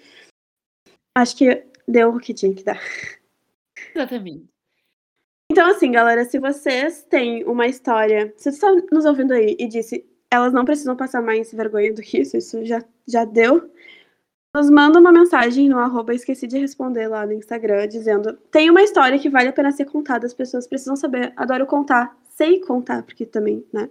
Acho 1.15 1.37
que 1.37 1.65
deu 1.87 2.09
o 2.09 2.19
que 2.19 2.33
tinha 2.33 2.53
que 2.53 2.63
dar. 2.63 2.81
Exatamente. 3.95 4.45
Então, 5.49 5.69
assim, 5.69 5.91
galera, 5.91 6.25
se 6.25 6.37
vocês 6.37 7.03
têm 7.03 7.45
uma 7.45 7.67
história, 7.67 8.33
se 8.35 8.51
você 8.51 8.57
está 8.57 8.69
nos 8.91 9.05
ouvindo 9.05 9.33
aí 9.33 9.55
e 9.57 9.67
disse, 9.67 10.05
elas 10.29 10.51
não 10.51 10.65
precisam 10.65 10.95
passar 10.95 11.21
mais 11.21 11.51
vergonha 11.53 11.93
do 11.93 12.01
que 12.01 12.19
isso, 12.19 12.35
isso 12.35 12.65
já, 12.65 12.83
já 13.07 13.23
deu, 13.23 13.71
nos 14.57 14.71
manda 14.71 14.99
uma 14.99 15.11
mensagem 15.11 15.69
no 15.69 15.77
arroba 15.77 16.15
esqueci 16.15 16.47
de 16.47 16.57
responder 16.57 17.07
lá 17.07 17.27
no 17.27 17.33
Instagram, 17.33 17.87
dizendo, 17.87 18.33
tem 18.49 18.71
uma 18.71 18.81
história 18.81 19.19
que 19.19 19.29
vale 19.29 19.49
a 19.49 19.53
pena 19.53 19.71
ser 19.71 19.85
contada, 19.85 20.25
as 20.25 20.33
pessoas 20.33 20.65
precisam 20.65 20.95
saber, 20.95 21.31
adoro 21.35 21.67
contar, 21.67 22.17
sei 22.29 22.59
contar, 22.61 23.03
porque 23.03 23.23
também, 23.23 23.63
né? 23.71 23.87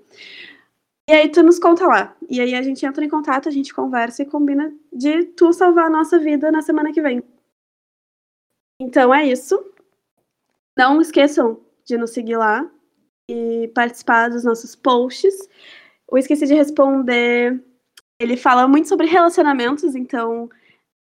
E 1.09 1.13
aí 1.13 1.29
tu 1.29 1.41
nos 1.45 1.61
conta 1.61 1.87
lá. 1.87 2.17
E 2.29 2.41
aí 2.41 2.53
a 2.57 2.63
gente 2.63 2.85
entra 2.85 3.05
em 3.05 3.09
contato, 3.09 3.49
a 3.49 3.53
gente 3.53 3.73
conversa 3.73 4.23
e 4.23 4.27
combina 4.27 4.75
de 4.93 5.27
tu 5.27 5.53
salvar 5.53 5.87
a 5.87 5.91
nossa 5.91 6.19
vida 6.19 6.51
na 6.51 6.61
semana 6.61 6.93
que 6.93 7.01
vem. 7.01 7.23
Então 8.81 9.15
é 9.15 9.25
isso. 9.25 9.73
Não 10.77 11.01
esqueçam 11.01 11.61
de 11.85 11.97
nos 11.97 12.11
seguir 12.11 12.37
lá 12.37 12.69
e 13.31 13.71
participar 13.73 14.31
dos 14.31 14.43
nossos 14.43 14.75
posts. 14.75 15.49
O 16.11 16.19
Esqueci 16.19 16.45
de 16.45 16.55
Responder, 16.55 17.65
ele 18.21 18.37
fala 18.37 18.67
muito 18.67 18.89
sobre 18.89 19.07
relacionamentos, 19.07 19.95
então, 19.95 20.49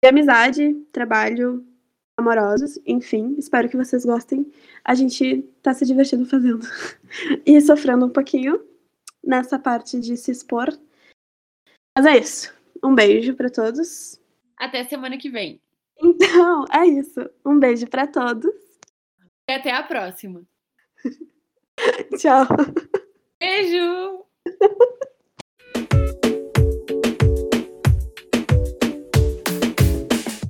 de 0.03 0.09
amizade, 0.09 0.73
trabalho, 0.91 1.65
amorosos, 2.17 2.79
enfim, 2.85 3.35
espero 3.37 3.69
que 3.69 3.77
vocês 3.77 4.03
gostem. 4.03 4.51
A 4.83 4.93
gente 4.95 5.43
tá 5.61 5.73
se 5.73 5.85
divertindo 5.85 6.25
fazendo 6.25 6.65
e 7.45 7.61
sofrendo 7.61 8.05
um 8.05 8.09
pouquinho 8.09 8.59
nessa 9.23 9.57
parte 9.57 9.99
de 9.99 10.17
se 10.17 10.31
expor. 10.31 10.67
Mas 11.95 12.05
é 12.05 12.17
isso. 12.17 12.53
Um 12.83 12.93
beijo 12.93 13.35
para 13.35 13.49
todos. 13.49 14.19
Até 14.57 14.83
semana 14.83 15.17
que 15.17 15.29
vem. 15.29 15.61
Então, 15.99 16.65
é 16.71 16.85
isso. 16.85 17.29
Um 17.45 17.59
beijo 17.59 17.87
para 17.87 18.07
todos. 18.07 18.53
E 19.49 19.53
até 19.53 19.71
a 19.71 19.83
próxima. 19.83 20.43
Tchau. 22.17 22.45
Beijo! 23.39 24.25